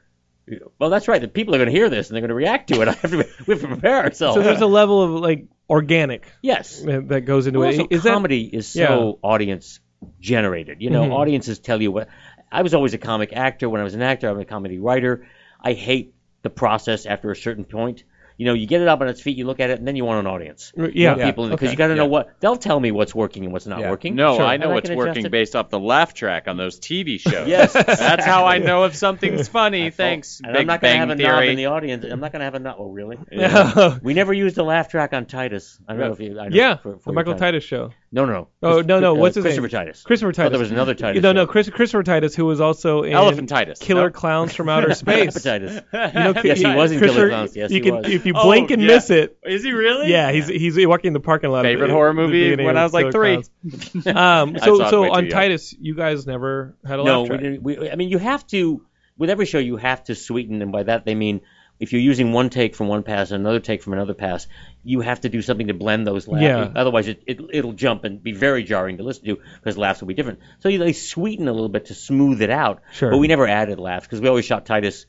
[0.77, 1.19] Well, that's right.
[1.19, 2.87] The people are going to hear this and they're going to react to it.
[3.01, 4.35] Have to, we have to prepare ourselves.
[4.35, 6.81] So there's a level of like organic yes.
[6.81, 7.79] that that goes into Well, it.
[7.79, 9.79] also, Is comedy is so audience
[10.19, 10.81] generated.
[10.83, 11.13] You know, Mhm.
[11.13, 12.09] audiences tell you what.
[12.51, 13.67] I was always a comic actor.
[13.67, 15.27] When I was an actor, I'm a comedy writer.
[15.59, 18.03] I hate the process after a certain point.
[18.37, 19.95] You know, you get it up on its feet, you look at it, and then
[19.95, 20.73] you want an audience.
[20.75, 21.15] You yeah?
[21.15, 22.09] people because okay, you got to know yeah.
[22.09, 23.89] what they'll tell me what's working and what's not Yeah.
[23.91, 24.15] working.
[24.15, 24.45] No, Sure.
[24.45, 25.31] I know And I what's can working it.
[25.31, 27.47] based off the laugh track on those TV shows.
[27.47, 27.71] Yes.
[27.73, 29.89] that's how I know if something's funny.
[29.89, 31.45] Thanks, And Big I'm not going to Bang have a Theory.
[31.47, 32.05] knob in the audience.
[32.05, 32.75] I'm not going to have a knob.
[32.77, 33.17] Oh, really?
[33.31, 33.99] Yeah.
[34.01, 35.79] We never used a laugh track on Titus.
[35.87, 36.39] I don't know if you.
[36.39, 37.39] I know yeah, for, for the Michael time.
[37.39, 37.91] Titus show.
[38.15, 38.47] No, no, no.
[38.63, 39.71] Oh, Chris- no, no, uh, what's his Christopher name?
[39.71, 40.03] Titus.
[40.03, 41.21] Christopher Oh, there was another Titus.
[41.21, 41.45] No, no.
[41.45, 43.79] Chris, Christopher Titus, who was also in Elephantitis.
[43.81, 44.09] Killer No.
[44.11, 45.35] Clowns from Outer Space.
[45.37, 45.83] Hepatitis.
[46.13, 47.55] You know, Yes, he was in Killer Clowns.
[47.57, 48.07] Yes, you he can, was.
[48.09, 48.87] If you Oh, blink and yeah.
[48.87, 50.09] miss it, Is he really?
[50.09, 51.63] yeah, he's he's walking in the parking lot.
[51.65, 54.03] Favorite the- horror the movie when I was like Killer three.
[54.13, 55.31] Um, so so way too on young.
[55.31, 57.41] Titus, you guys never had a no, laugh we track.
[57.41, 57.91] didn't.
[57.91, 58.81] I mean, you have to.
[59.17, 61.41] With every show, you have to sweeten, and by that they mean
[61.79, 64.47] if you're using one take from one pass and another take from another pass,
[64.85, 66.43] you have to do something to blend those laughs.
[66.43, 66.71] Yeah.
[66.75, 70.07] Otherwise, it, it it'll jump and be very jarring to listen to because laughs will
[70.07, 70.39] be different.
[70.59, 72.83] So you, they sweeten a little bit to smooth it out.
[72.93, 73.11] Sure.
[73.11, 75.05] But we never added laughs because we always shot Titus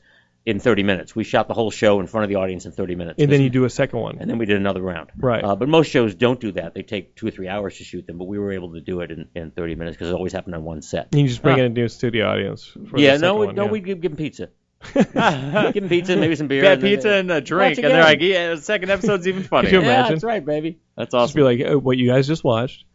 [0.47, 1.13] in 30 minutes.
[1.13, 3.21] We shot the whole show in front of the audience in 30 minutes.
[3.21, 4.17] and then you do a second one.
[4.19, 5.11] and then we did another round.
[5.17, 5.43] Right.
[5.43, 6.73] Uh, but most shows don't do that.
[6.73, 9.01] They take two or three hours to shoot them, but we were able to do
[9.01, 11.09] it in, in 30 minutes because it always happened on one set.
[11.11, 12.65] And you just bring in a new studio audience.
[12.89, 13.71] For yeah, no, we, no, yeah.
[13.71, 14.47] we give, give them pizza.
[15.73, 16.61] give pizza, and maybe some beer.
[16.61, 18.29] Bad and pizza and a drink, Watch and they're like, again.
[18.49, 20.15] "Yeah, the second episode's even funnier." you Yeah, imagine?
[20.15, 20.77] that's right, baby.
[20.95, 21.25] That's awesome.
[21.27, 22.85] Just be like, uh, what you guys just watched,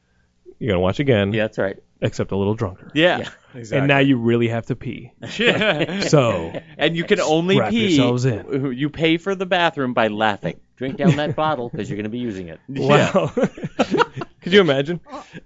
[0.58, 1.76] you're gonna watch again, Yeah, that's right.
[2.00, 2.90] except a little drunker.
[2.94, 3.28] Yeah.
[3.54, 3.80] Exactly.
[3.80, 5.12] And now you really have to pee.
[6.08, 7.88] So and you can only Wrap pee.
[7.88, 8.72] yourselves in.
[8.72, 10.58] You pay for the bathroom by laughing.
[10.76, 12.60] drink down that bottle because you're going to be using it.
[12.66, 13.30] Wow.
[14.40, 15.00] Could you imagine?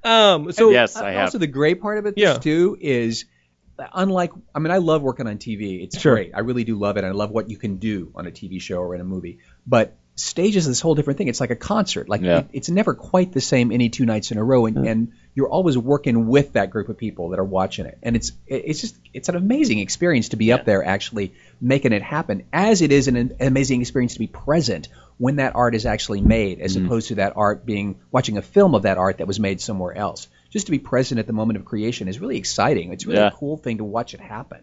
[0.04, 1.24] Um, so yes, I Uh, have.
[1.24, 2.34] Also, the great part of it Yeah.
[2.34, 3.24] too is,
[3.94, 5.82] unlike, I mean, I love working on TV.
[5.82, 6.14] It's Sure.
[6.14, 6.32] great.
[6.34, 7.04] I really do love it.
[7.04, 9.38] I love what you can do on a TV show or in a movie.
[9.66, 11.28] But stage is this whole different thing.
[11.28, 12.08] It's like a concert.
[12.08, 12.38] Like Yeah.
[12.38, 15.50] it, it's never quite the same any two nights in a row, and, and you're
[15.50, 17.98] always working with that group of people that are watching it.
[18.02, 22.00] And it's it's just it's an amazing experience to be up there actually making it
[22.02, 25.84] happen, as it is an, an amazing experience to be present when that art is
[25.84, 26.86] actually made, as Mm-hmm.
[26.86, 29.94] opposed to that art being watching a film of that art that was made somewhere
[29.94, 30.28] else.
[30.56, 32.92] Just to be present at the moment of creation is really exciting.
[32.94, 33.28] It's really Yeah.
[33.28, 34.60] a cool thing to watch it happen.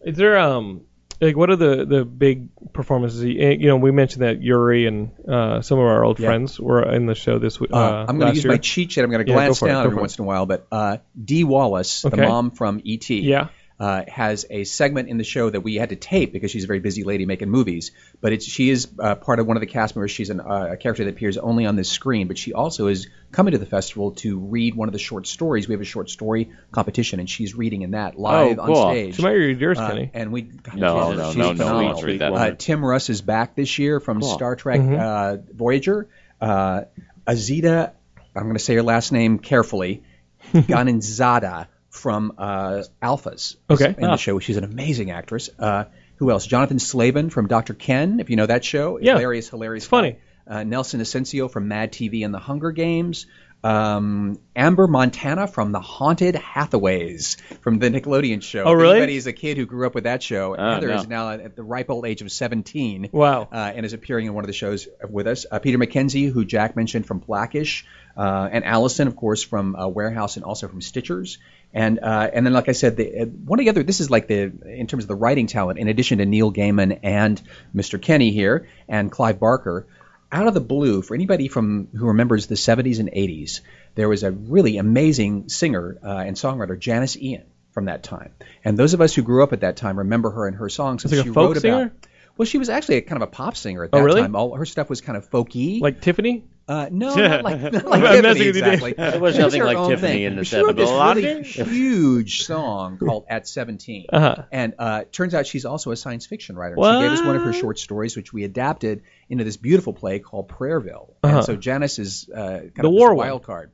[0.00, 0.80] Is there um
[1.20, 3.22] like what are the the big performances?
[3.22, 6.28] You you know, we mentioned that Yuri and uh, some of our old Yeah.
[6.28, 7.70] friends were in the show this week.
[7.74, 8.52] Uh, Uh, I'm going to use year.
[8.54, 9.02] my cheat sheet.
[9.04, 10.06] I'm going to Yeah, go glance for it, down go every it.
[10.06, 10.96] once in a while, but uh,
[11.30, 12.16] Dee Wallace, Okay.
[12.16, 13.48] the mom from E.T., Yeah.
[13.84, 16.66] Uh, has a segment in the show that we had to tape because she's a
[16.66, 17.90] very busy lady making movies.
[18.22, 20.10] But it's, she is uh, part of one of the cast members.
[20.10, 23.08] She's an, uh, a character that appears only on this screen, but she also is
[23.30, 25.68] coming to the festival to read one of the short stories.
[25.68, 28.74] We have a short story competition, and she's reading in that live cool.
[28.76, 29.16] on stage.
[29.16, 30.10] She might read yours, Uh, Kenny.
[30.14, 31.92] and we God, No, she's- no, she's no, no, we phenomenal.
[31.94, 32.32] won't read that.
[32.32, 34.94] Uh, Tim Russ is back this year from Star Trek Mm-hmm.
[34.98, 36.08] uh, Voyager.
[36.40, 36.82] Uh,
[37.26, 37.90] Azita,
[38.34, 40.02] I'm going to say her last name carefully,
[40.54, 43.56] Ghanizada from uh, Alphas.
[43.70, 43.94] Okay.
[43.96, 45.48] In the show, she's an amazing actress.
[45.58, 45.84] Uh,
[46.16, 46.46] who else?
[46.46, 47.72] Jonathan Slavin from Dr.
[47.72, 48.98] Ken, if you know that show.
[48.98, 49.12] Yeah.
[49.12, 49.86] Hilarious, hilarious.
[49.86, 50.16] Funny.
[50.46, 53.26] Uh, Nelson Ascencio from Mad TV and The Hunger Games.
[53.62, 58.64] Um, Amber Montana from The Haunted Hathaways from the Nickelodeon show.
[58.64, 58.96] Oh, really?
[58.96, 60.54] Anybody is a kid who grew up with that show.
[60.54, 60.96] Oh, Heather no.
[60.96, 63.08] is now at the ripe old age of 17.
[63.10, 63.48] Wow.
[63.50, 65.46] Uh, and is appearing in one of the shows with us.
[65.50, 67.86] Uh, Peter Mackenzie, who Jack mentioned from Blackish,
[68.18, 71.38] uh, and Allison, of course, from uh, Warehouse and also from Stitchers.
[71.74, 73.82] And uh, and then, like I said, the, uh, one of the other.
[73.82, 75.80] This is like the in terms of the writing talent.
[75.80, 77.42] In addition to Neil Gaiman and
[77.74, 78.00] Mr.
[78.00, 79.86] Kenny here and Clive Barker,
[80.30, 83.60] out of the blue, for anybody from who remembers the 70s and 80s,
[83.96, 88.32] there was a really amazing singer uh, and songwriter, Janis Ian, from that time.
[88.64, 91.04] And those of us who grew up at that time remember her and her songs.
[91.04, 91.82] It's like she a folk wrote singer?
[91.82, 91.92] about.
[92.36, 94.20] Well, she was actually a kind of a pop singer at that Oh, that really?
[94.22, 94.34] time.
[94.36, 95.80] All her stuff was kind of folky.
[95.80, 96.44] Like Tiffany?
[96.66, 98.72] Uh, no, not like, not like Tiffany messing with you, Dave.
[98.72, 98.92] exactly.
[98.96, 100.22] There was She nothing her like Tiffany thing.
[100.22, 101.56] in the She wrote this 70s.
[101.58, 104.44] really huge song called "At 17," Uh-huh.
[104.50, 106.74] and uh, turns out she's also a science fiction writer.
[106.76, 106.96] What?
[106.96, 110.20] She gave us one of her short stories, which we adapted into this beautiful play
[110.20, 111.10] called Prayerville.
[111.22, 111.36] Uh-huh.
[111.36, 113.70] And so Janis is uh, kind The of war this wild card.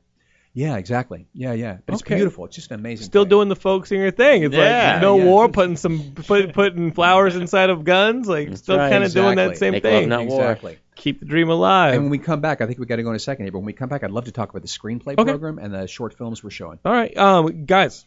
[0.53, 1.27] Yeah, exactly.
[1.33, 1.77] Yeah, yeah.
[1.85, 2.15] But it's Okay.
[2.15, 2.43] beautiful.
[2.45, 3.05] It's just an amazing.
[3.05, 3.29] Still play.
[3.29, 4.43] doing the folk singer thing.
[4.43, 5.23] It's Yeah, like no yeah.
[5.25, 8.91] war, putting some put, putting flowers inside of guns, like still right.
[8.91, 9.55] kind of doing that Exactly.
[9.67, 10.09] same Make love, thing.
[10.09, 10.41] not war.
[10.41, 10.77] Exactly.
[10.95, 11.93] Keep the dream alive.
[11.93, 13.51] And when we come back, I think we got to go in a second here.
[13.53, 15.23] But when we come back, I'd love to talk about the screenplay Okay.
[15.23, 16.79] program and the short films we're showing.
[16.83, 18.05] All right, um, guys,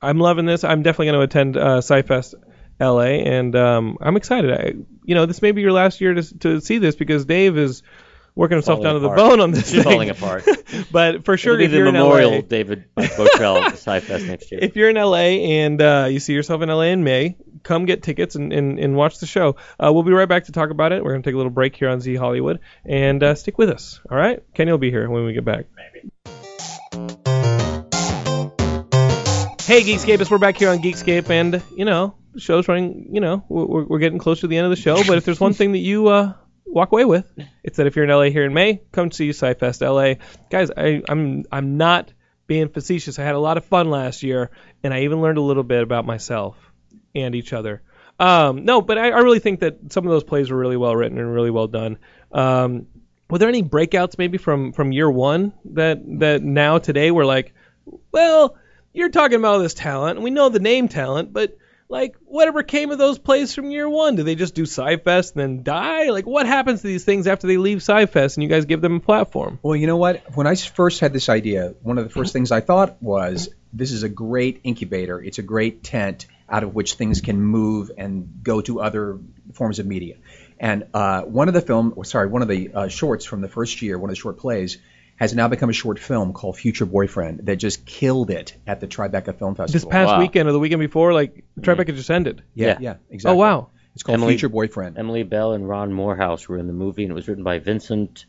[0.00, 0.62] I'm loving this.
[0.62, 2.34] I'm definitely going to attend uh, SciFest
[2.80, 4.52] LA, and um, I'm excited.
[4.52, 4.72] I,
[5.04, 7.82] you know, this may be your last year to, to see this because Dave is
[8.34, 9.82] working himself Falling down to the bone on this thing.
[9.82, 10.44] falling apart.
[10.92, 14.50] but for sure, It'll be if the you're memorial in LA, David Bottrell Sci-Fest next
[14.50, 14.60] year.
[14.62, 18.02] if you're in LA and uh, you see yourself in LA in May, come get
[18.02, 19.56] tickets and, and, and watch the show.
[19.78, 21.04] Uh, we'll be right back to talk about it.
[21.04, 23.70] We're going to take a little break here on Z Hollywood and uh, stick with
[23.70, 24.00] us.
[24.10, 24.42] All right?
[24.54, 25.66] Kenny will be here when we get back.
[25.76, 26.10] Maybe.
[29.64, 33.44] Hey, Geekscapists, we're back here on Geekscape, and, you know, the show's running, you know,
[33.48, 35.72] we're, we're getting close to the end of the show, but if there's one thing
[35.72, 36.34] that you uh,
[36.66, 37.30] walk away with,
[37.62, 40.24] it's that if you're in LA here in May, come see SciFest LA.
[40.50, 42.12] Guys, I, I'm, I'm not
[42.46, 43.18] being facetious.
[43.18, 44.50] I had a lot of fun last year,
[44.82, 46.56] and I even learned a little bit about myself
[47.14, 47.82] and each other.
[48.18, 50.94] Um, no, but I, I really think that some of those plays were really well
[50.94, 51.98] written and really well done.
[52.30, 52.86] Um,
[53.28, 57.54] were there any breakouts maybe from from year one that that now today we're like,
[58.12, 58.56] well,
[58.92, 61.56] you're talking about all this talent, and we know the name talent, but
[61.92, 64.16] like whatever came of those plays from year one?
[64.16, 66.08] Do they just do SciFest and then die?
[66.08, 68.96] Like what happens to these things after they leave SciFest and you guys give them
[68.96, 69.58] a platform?
[69.62, 70.34] Well, you know what?
[70.34, 73.92] When I first had this idea, one of the first things I thought was this
[73.92, 75.22] is a great incubator.
[75.22, 79.18] It's a great tent out of which things can move and go to other
[79.52, 80.16] forms of media.
[80.58, 83.82] And uh, one of the film, sorry, one of the uh, shorts from the first
[83.82, 84.78] year, one of the short plays,
[85.22, 88.88] has now become a short film called Future Boyfriend that just killed it at the
[88.88, 89.72] Tribeca Film Festival.
[89.72, 90.18] This past Wow.
[90.18, 92.42] weekend or the weekend before, like Tribeca just ended.
[92.54, 92.76] yeah, Yeah.
[92.80, 93.36] yeah, exactly.
[93.36, 93.68] Oh wow.
[93.94, 94.98] It's called Emily- Future Boyfriend.
[94.98, 98.24] Emily Bell and Ron Morehouse were in the movie, and it was written by Vincent.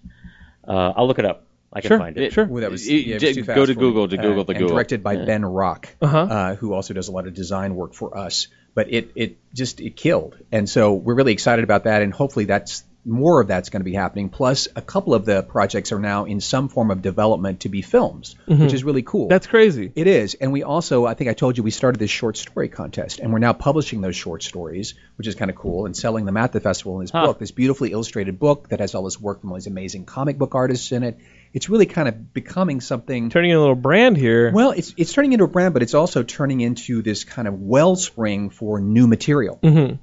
[0.67, 1.47] Uh, I'll look it up.
[1.75, 2.31] I can Sure, find it.
[2.31, 2.45] sure.
[2.47, 3.85] Ooh, that was, You- yeah, it was go to for me.
[3.87, 4.75] Google to Google the and Google.
[4.75, 6.17] Directed by Ben Rock, Uh-huh.
[6.19, 8.47] uh, who also does a lot of design work for us.
[8.75, 12.45] But it, it just it killed, and so we're really excited about that, and hopefully
[12.45, 14.29] that's more of that's going to be happening.
[14.29, 17.81] Plus, a couple of the projects are now in some form of development to be
[17.81, 19.23] films, which is really cool.
[19.25, 19.29] Mm-hmm.
[19.29, 19.91] That's crazy.
[19.95, 22.69] It is, and we also, I think I told you, we started this short story
[22.69, 26.25] contest, and we're now publishing those short stories, which is kind of cool, and selling
[26.25, 29.19] them at the festival in this book, this beautifully illustrated book that has all this
[29.19, 31.17] work from all these amazing comic book artists in it.
[31.53, 33.29] It's really kind of becoming something.
[33.29, 34.51] Turning in a little brand here.
[34.51, 37.59] Well, it's it's turning into a brand, but it's also turning into this kind of
[37.61, 39.99] wellspring for new material, Mhm.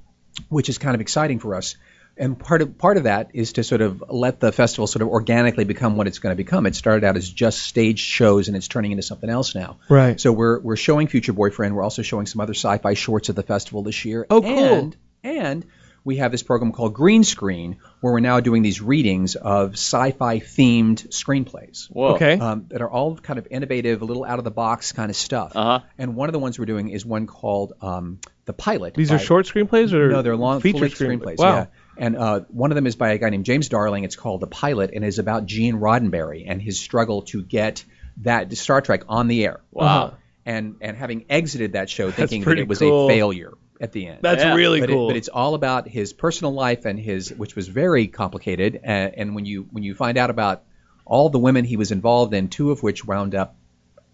[0.49, 1.75] which is kind of exciting for us.
[2.21, 5.07] And part of part of that is to sort of let the festival sort of
[5.07, 6.67] organically become what it's going to become.
[6.67, 9.79] It started out as just stage shows, and it's turning into something else now.
[9.89, 10.21] Right.
[10.21, 11.75] So we're we're showing Future Boyfriend.
[11.75, 14.27] We're also showing some other sci-fi shorts at the festival this year.
[14.29, 14.49] Oh, cool.
[14.51, 15.65] And, and
[16.03, 20.39] we have this program called Green Screen, where we're now doing these readings of sci-fi
[20.39, 22.15] themed screenplays Whoa.
[22.15, 22.39] Okay.
[22.39, 25.15] um, that are all kind of innovative, a little out of the box kind of
[25.15, 25.53] stuff.
[25.55, 25.85] Uh-huh.
[25.97, 28.95] And one of the ones we're doing is one called um, The Pilot.
[28.95, 31.35] These are short screenplays or No, they're long feature screenplays.
[31.35, 31.37] screenplays.
[31.37, 31.55] Wow.
[31.55, 31.65] Yeah.
[31.97, 34.03] And uh, one of them is by a guy named James Darling.
[34.03, 37.83] It's called The Pilot, and is about Gene Roddenberry and his struggle to get
[38.17, 39.61] that Star Trek on the air.
[39.71, 39.85] Wow.
[40.05, 40.15] Uh-huh.
[40.45, 43.05] And and having exited that show thinking that it was cool.
[43.05, 44.19] a failure at the end.
[44.21, 44.55] That's Yeah.
[44.55, 45.07] really but, it- cool.
[45.07, 48.79] but it's all about his personal life and his, which was very complicated.
[48.83, 50.63] And, and when you when you find out about
[51.05, 53.55] all the women he was involved in, two of which wound up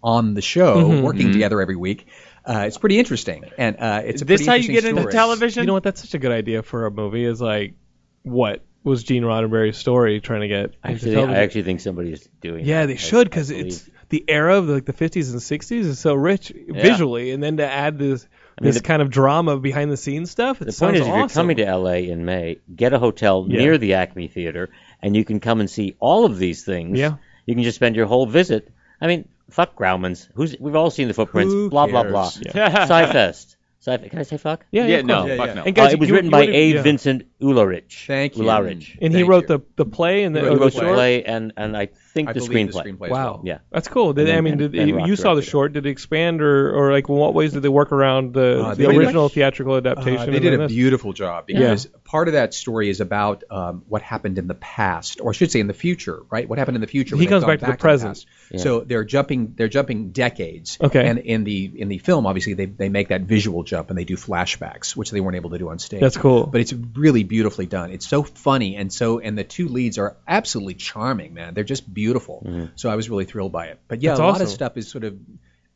[0.02, 1.02] on the show Mm-hmm.
[1.02, 2.06] working together every week,
[2.48, 3.44] uh, it's pretty interesting.
[3.58, 5.62] And uh, it's a This pretty how you interesting get into television?
[5.62, 5.82] you know what?
[5.84, 7.24] That's such a good idea for a movie.
[7.24, 7.74] Is like,
[8.22, 11.42] what was Gene Roddenberry's story trying to get I into actually, I television?
[11.44, 12.64] actually think somebody's doing.
[12.64, 12.86] yeah, that.
[12.88, 16.52] they should because it's the era of like the 50s and 60s is so rich
[16.68, 18.26] visually, and then to add this
[18.60, 20.60] this the- kind of drama behind the scenes stuff.
[20.62, 23.46] It The sounds point is, if you're coming to LA in May, get a hotel
[23.48, 23.58] Yeah.
[23.60, 24.70] near the Acme Theater,
[25.02, 26.98] and you can come and see all of these things.
[26.98, 27.16] Yeah.
[27.46, 28.70] You can just spend your whole visit.
[29.00, 30.28] I mean, fuck Grauman's.
[30.34, 31.52] Who's we've all seen the footprints.
[31.52, 32.30] Who blah blah blah.
[32.30, 32.42] cares?
[32.54, 32.68] Yeah.
[32.84, 33.56] Sci-Fest.
[33.80, 34.66] Sci- can I say fuck?
[34.72, 35.26] yeah, Yeah, of no.
[35.26, 35.54] Yeah, fuck yeah.
[35.54, 35.62] no.
[35.62, 36.68] And Uh, guys, it was you- written you by would've- A.
[36.74, 36.82] yeah.
[36.82, 38.06] Vincent Ularich.
[38.08, 38.42] Thank you.
[38.42, 38.98] Ularich.
[39.00, 39.58] and he Thank wrote you.
[39.58, 40.94] the the play and the, He wrote the wrote the the short.
[40.96, 42.72] play and and I think I the believe screenplay.
[42.72, 43.42] the screenplay as Wow, well.
[43.44, 43.58] Yeah.
[43.70, 44.12] that's cool.
[44.14, 45.50] Did, And I then mean, Ben- did, Ben you, Rock you saw the directed it.
[45.50, 45.72] short?
[45.74, 48.70] Did it expand, or, or like, in what ways did they work around the, Uh,
[48.74, 50.18] the they did- original theatrical adaptation?
[50.18, 50.72] Uh, and they did then a this?
[50.72, 55.20] beautiful job because part of that story is about um, what happened in the past,
[55.20, 56.48] or I should say in the future, right?
[56.48, 57.16] What happened in the future?
[57.16, 58.14] He comes gone back to the the present.
[58.14, 58.26] past.
[58.50, 58.60] Yeah.
[58.60, 59.52] So they're jumping.
[59.56, 60.78] They're jumping decades.
[60.80, 61.06] Okay.
[61.06, 64.04] And in the in the film, obviously, they, they make that visual jump and they
[64.04, 66.00] do flashbacks, which they weren't able to do on stage.
[66.00, 66.46] That's cool.
[66.46, 67.90] But it's really beautifully done.
[67.90, 71.52] It's so funny and so and the two leads are absolutely charming, man.
[71.52, 72.70] They're just beautiful.
[72.76, 73.80] So I was really thrilled by it.
[73.86, 75.18] But yeah, That's a lot of stuff is sort of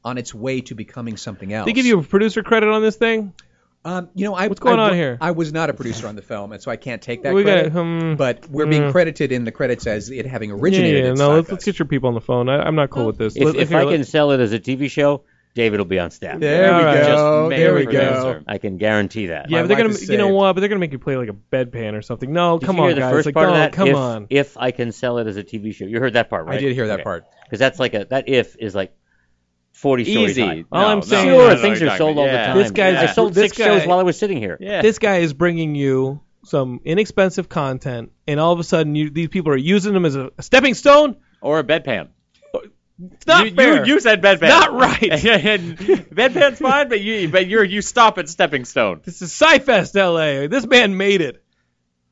[0.03, 1.67] on its way to becoming something else.
[1.67, 3.35] They give you a producer credit on this thing.
[3.85, 5.19] Um, you know, I, What's going I, on wa- here?
[5.21, 7.43] I was not a producer on the film, and so I can't take that We
[7.43, 7.77] got- credit.
[7.77, 8.93] um, but we're being mm.
[8.93, 11.05] credited in the credits as it having Yeah, originated.
[11.05, 12.49] yeah, in no, let's, let's get your people on the phone.
[12.49, 13.35] I, I'm not cool with this.
[13.35, 15.25] If, Let- if here, I let- can sell it as a TV show,
[15.55, 16.41] David will be on staff.
[16.41, 16.95] There All we right.
[16.95, 17.51] go.
[17.51, 17.91] Just There we go.
[17.91, 18.45] producer.
[18.47, 19.51] I can guarantee that.
[19.51, 20.55] yeah, my but they're gonna, is you know what?
[20.55, 22.33] But they're gonna make you play like a bedpan or something.
[22.33, 23.13] No, Did come you on, the guys.
[23.13, 23.73] first like, part don't, of that?
[23.75, 24.27] come if, on.
[24.31, 26.57] If I can sell it as a TV show, you heard that part, right?
[26.57, 27.27] I did hear that part.
[27.45, 28.95] Because that's like a that if is like
[29.73, 30.41] 40 stories Easy.
[30.43, 30.65] high.
[30.71, 32.33] All I'm No, saying no, Sure, no, no, things you're are sold talking all about-
[32.33, 32.47] the yeah.
[32.47, 32.57] time.
[32.59, 34.57] This guy's- I sold this six guy- shows while I was sitting here.
[34.61, 34.83] Yeah.
[34.83, 39.29] This guy is bringing you some inexpensive content, and all of a sudden, you, these
[39.29, 41.17] people are using them as a, a stepping stone.
[41.41, 42.09] or a bedpan.
[43.15, 43.85] It's not you, fair.
[43.87, 44.49] You, you said bedpan.
[44.49, 45.03] Not right.
[45.27, 49.01] and bedpan's fine, but you but you're you stop at stepping stone.
[49.05, 50.47] This is Sci-Fest LA.
[50.47, 51.43] This man made it.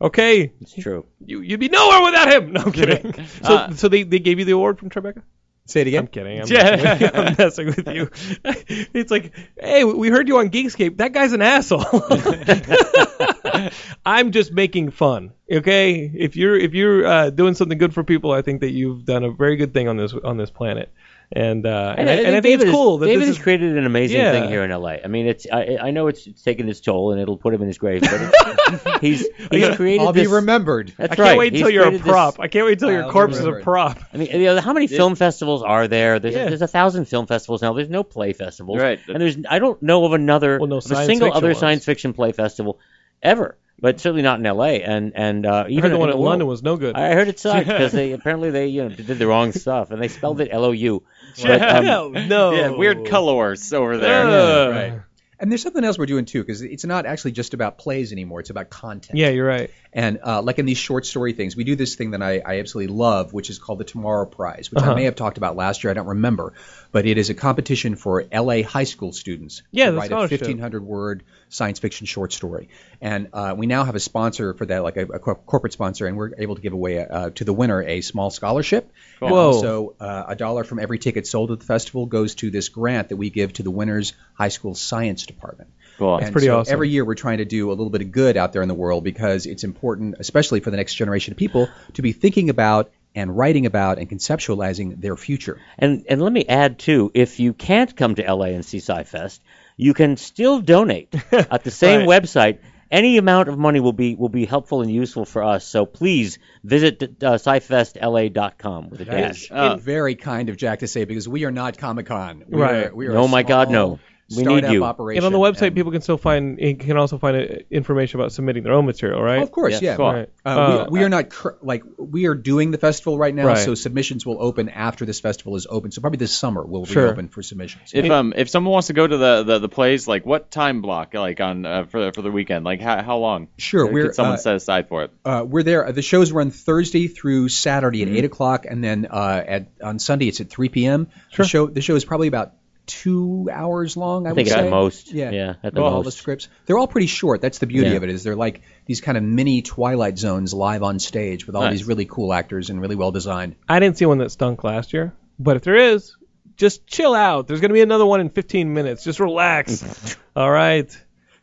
[0.02, 1.06] Okay, It's true.
[1.24, 2.52] you you'd be nowhere without him.
[2.52, 3.12] No I'm kidding.
[3.44, 5.22] so Uh, so they, they gave you the award from Tribeca?
[5.70, 6.00] Say it again.
[6.00, 6.40] I'm kidding.
[6.40, 7.34] I'm, Yeah.
[7.38, 8.10] messing with you.
[8.24, 8.86] I'm messing with you.
[8.92, 10.96] It's like, hey, we heard you on Geekscape.
[10.98, 11.84] That guy's an asshole.
[14.06, 15.32] I'm just making fun.
[15.50, 19.04] Okay, if you're if you're uh, doing something good for people, I think that you've
[19.04, 20.92] done a very good thing on this on this planet.
[21.32, 23.36] And uh, and, I, and I think David it's cool Has, that David this has
[23.36, 24.32] is created an amazing Yeah.
[24.32, 24.96] thing here in LA.
[25.04, 27.62] I mean, it's I, I know it's, it's taken its toll and it'll put him
[27.62, 30.26] in his grave, but it's, he's he's created I'll this.
[30.26, 30.92] be remembered.
[30.96, 31.38] That's I can't right.
[31.38, 32.40] wait He's until you're a created this- prop.
[32.40, 34.00] I can't wait until your I'll corpse is a prop.
[34.12, 36.18] I mean, you know, how many film festivals are there?
[36.18, 36.46] There's, Yeah.
[36.48, 37.74] there's a thousand film festivals now.
[37.74, 38.98] There's no play festivals, Right.
[39.06, 41.58] And there's I don't know of another, Well, no of a single other ones.
[41.58, 42.80] science fiction play festival
[43.22, 44.82] ever, but certainly not in L.A.
[44.82, 46.20] And and uh, I even heard the one in in.
[46.22, 46.96] London was no good.
[46.96, 50.00] I heard it sucked because they apparently they you know did the wrong stuff and
[50.00, 51.02] they spelled it L-O-U.
[51.42, 52.52] But, um, no, no.
[52.52, 54.26] Yeah, weird colors over there.
[54.26, 54.70] Ugh.
[54.72, 55.00] Right.
[55.38, 58.40] And there's something else we're doing too, because it's not actually just about plays anymore.
[58.40, 59.16] It's about content.
[59.16, 59.70] Yeah, you're right.
[59.92, 62.58] And uh, like in these short story things, we do this thing that I, I
[62.58, 64.92] absolutely love, which is called the Tomorrow Prize, which Uh-huh.
[64.92, 65.92] I may have talked about last year.
[65.92, 66.52] I don't remember,
[66.92, 70.82] but it is a competition for LA high school students Yeah, to write a 1,500
[70.82, 72.68] word science fiction short story.
[73.00, 76.06] And uh, we now have a sponsor for that, like a, a cor- corporate sponsor,
[76.06, 78.90] and we're able to give away uh, to the winner a small scholarship.
[79.20, 79.46] And Whoa.
[79.46, 83.10] also, uh, a dollar from every ticket sold at the festival goes to this grant
[83.10, 85.70] that we give to the winner's high school science department.
[85.98, 86.18] Cool.
[86.18, 86.72] And pretty so awesome.
[86.72, 88.74] Every year we're trying to do a little bit of good out there in the
[88.74, 92.90] world because it's important, especially for the next generation of people, to be thinking about
[93.14, 95.58] and writing about and conceptualizing their future.
[95.78, 99.40] And and let me add too, if you can't come to LA and see SciFest,
[99.76, 102.22] you can still donate at the same Right.
[102.22, 102.58] website.
[102.90, 105.64] Any amount of money will be will be helpful and useful for us.
[105.64, 109.50] So please visit uh, scifestla.com with a That's dash.
[109.50, 112.44] Uh, very kind of Jack to say because we are not Comic Con.
[112.48, 112.86] We Right.
[112.86, 113.98] Are, we are No, a my God, no.
[114.30, 114.84] We need startup you.
[114.84, 115.24] Operation.
[115.24, 118.20] And on the website, and- people can still find you can also find uh, information
[118.20, 119.42] about submitting their own material, right?
[119.42, 119.96] Of course, Yes, yeah.
[119.96, 120.12] cool.
[120.12, 120.28] Right.
[120.46, 123.46] Uh, Uh, we, we are not cur- like we are doing the festival right now,
[123.46, 123.58] Right.
[123.58, 125.90] so submissions will open after this festival is open.
[125.90, 127.04] So probably this summer we'll Sure.
[127.06, 127.90] reopen for submissions.
[127.92, 130.80] If um if someone wants to go to the, the, the plays, like what time
[130.80, 133.48] block, like on uh, for for the weekend, like how, how long?
[133.58, 135.10] Sure, Could we're, someone uh, set aside for it?
[135.24, 135.90] Uh, we're there.
[135.92, 138.16] The shows run Thursday through Saturday at Mm-hmm.
[138.16, 141.08] eight o'clock, and then uh, at on Sunday it's at three p.m.
[141.30, 141.44] Sure.
[141.44, 142.52] The show the show is probably about
[142.86, 144.26] two hours long.
[144.26, 144.64] I, I think would at say.
[144.64, 145.12] the most.
[145.12, 146.48] Yeah, Yeah, at the Well, all the scripts.
[146.66, 147.40] They're all pretty short.
[147.40, 147.96] That's the beauty Yeah.
[147.96, 148.10] of it.
[148.10, 151.72] Is they're like these kind of mini Twilight Zones live on stage with all Nice.
[151.72, 153.56] these really cool actors and really well designed.
[153.68, 156.16] I didn't see one that stunk last year, but if there is,
[156.56, 157.46] just chill out.
[157.46, 159.04] There's gonna be another one in 15 minutes.
[159.04, 160.16] Just relax.
[160.36, 160.90] All right.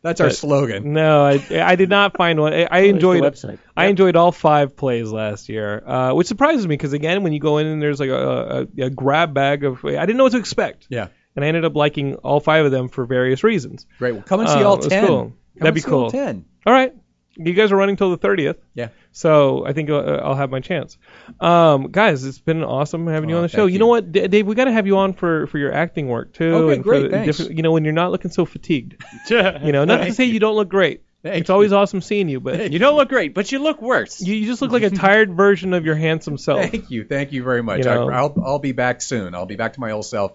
[0.00, 0.92] That's our But- slogan.
[0.92, 2.54] No, I, I did not find one.
[2.54, 3.58] I, I enjoyed website.
[3.76, 7.40] I enjoyed all five plays last year, uh, which surprises me because again, when you
[7.40, 10.32] go in and there's like a, a, a grab bag of, I didn't know what
[10.32, 11.08] to expect, Yeah,
[11.38, 13.86] and I ended up liking all five of them for various reasons.
[13.98, 14.12] great.
[14.14, 15.06] Well, come and see Uh, all ten.
[15.06, 15.16] cool.
[15.24, 16.10] Come That'd and be see all cool.
[16.10, 16.44] Ten.
[16.66, 16.92] All right,
[17.36, 18.56] you guys are running till the 30th.
[18.74, 18.88] Yeah.
[19.12, 20.98] So I think uh, I'll have my chance.
[21.40, 23.66] Um, guys, it's been awesome having you Oh, on the show.
[23.66, 23.74] You.
[23.74, 23.78] you.
[23.78, 24.46] know what, D- Dave?
[24.46, 26.52] We got to have you on for, for your acting work too.
[26.54, 27.36] Okay, and for great, the thanks.
[27.38, 29.02] different- You know, when you're not looking so fatigued.
[29.30, 31.02] you know, not to say you don't look great.
[31.22, 34.20] Thank it's always awesome seeing you, but You don't look great, but you look worse.
[34.20, 36.60] you, you just look like a tired version of your handsome self.
[36.70, 37.78] Thank you, thank you very much.
[37.78, 39.34] You know- I, I'll I'll be back soon.
[39.34, 40.32] I'll be back to my old self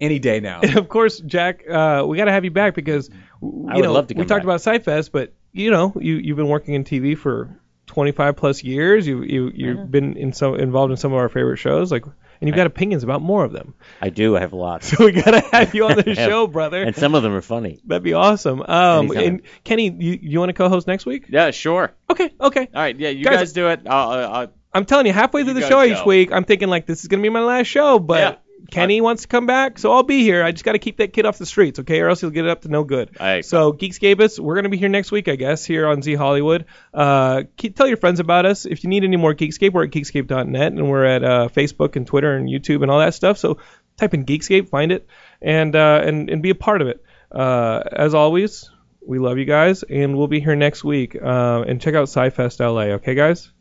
[0.00, 0.60] any day now.
[0.62, 3.08] And of course, Jack, uh, we got to have you back because
[3.40, 4.44] w- I you would know love to we talked back.
[4.44, 9.06] about SciFest, but you know you you've been working in TV for 25 plus years.
[9.06, 12.48] You you you've been in some involved in some of our favorite shows, like and
[12.48, 13.74] you've got opinions about more of them.
[14.00, 14.36] I do.
[14.36, 14.90] I have lots.
[14.96, 16.82] So we got to have you on the show, brother.
[16.82, 17.80] And some of them are funny.
[17.84, 18.62] That'd be awesome.
[18.62, 21.26] Um, and Kenny, you you want to co-host next week?
[21.28, 21.92] Yeah, sure.
[22.08, 22.68] Okay, okay.
[22.74, 23.80] All right, yeah, you Guys- guys, do it.
[23.86, 26.04] I'll, I'll, I'll, I'm telling you, halfway through You the gotta show each go.
[26.04, 28.18] week, I'm thinking like this is gonna be my last show, but.
[28.18, 28.36] Yeah.
[28.70, 30.42] Kenny wants to come back, so I'll be here.
[30.42, 32.44] I just got to keep that kid off the streets, okay, or else he'll get
[32.44, 33.10] it up to no good.
[33.44, 36.66] So, Geekscapists, we're going to be here next week, I guess, here on Z Hollywood.
[36.92, 38.66] Uh, keep, tell your friends about us.
[38.66, 42.06] If you need any more Geekscape, we're at geekscape.net, and we're at uh, Facebook and
[42.06, 43.38] Twitter and YouTube and all that stuff.
[43.38, 43.58] So,
[43.96, 45.06] type in Geekscape, find it,
[45.40, 47.04] and uh, and and be a part of it.
[47.30, 48.70] Uh, as always,
[49.06, 51.16] we love you guys, and we'll be here next week.
[51.20, 53.52] Uh, and check out SciFest LA, okay, guys?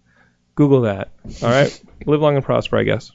[0.56, 1.12] Google that.
[1.42, 1.84] All right.
[2.06, 3.12] Live long and prosper, I guess.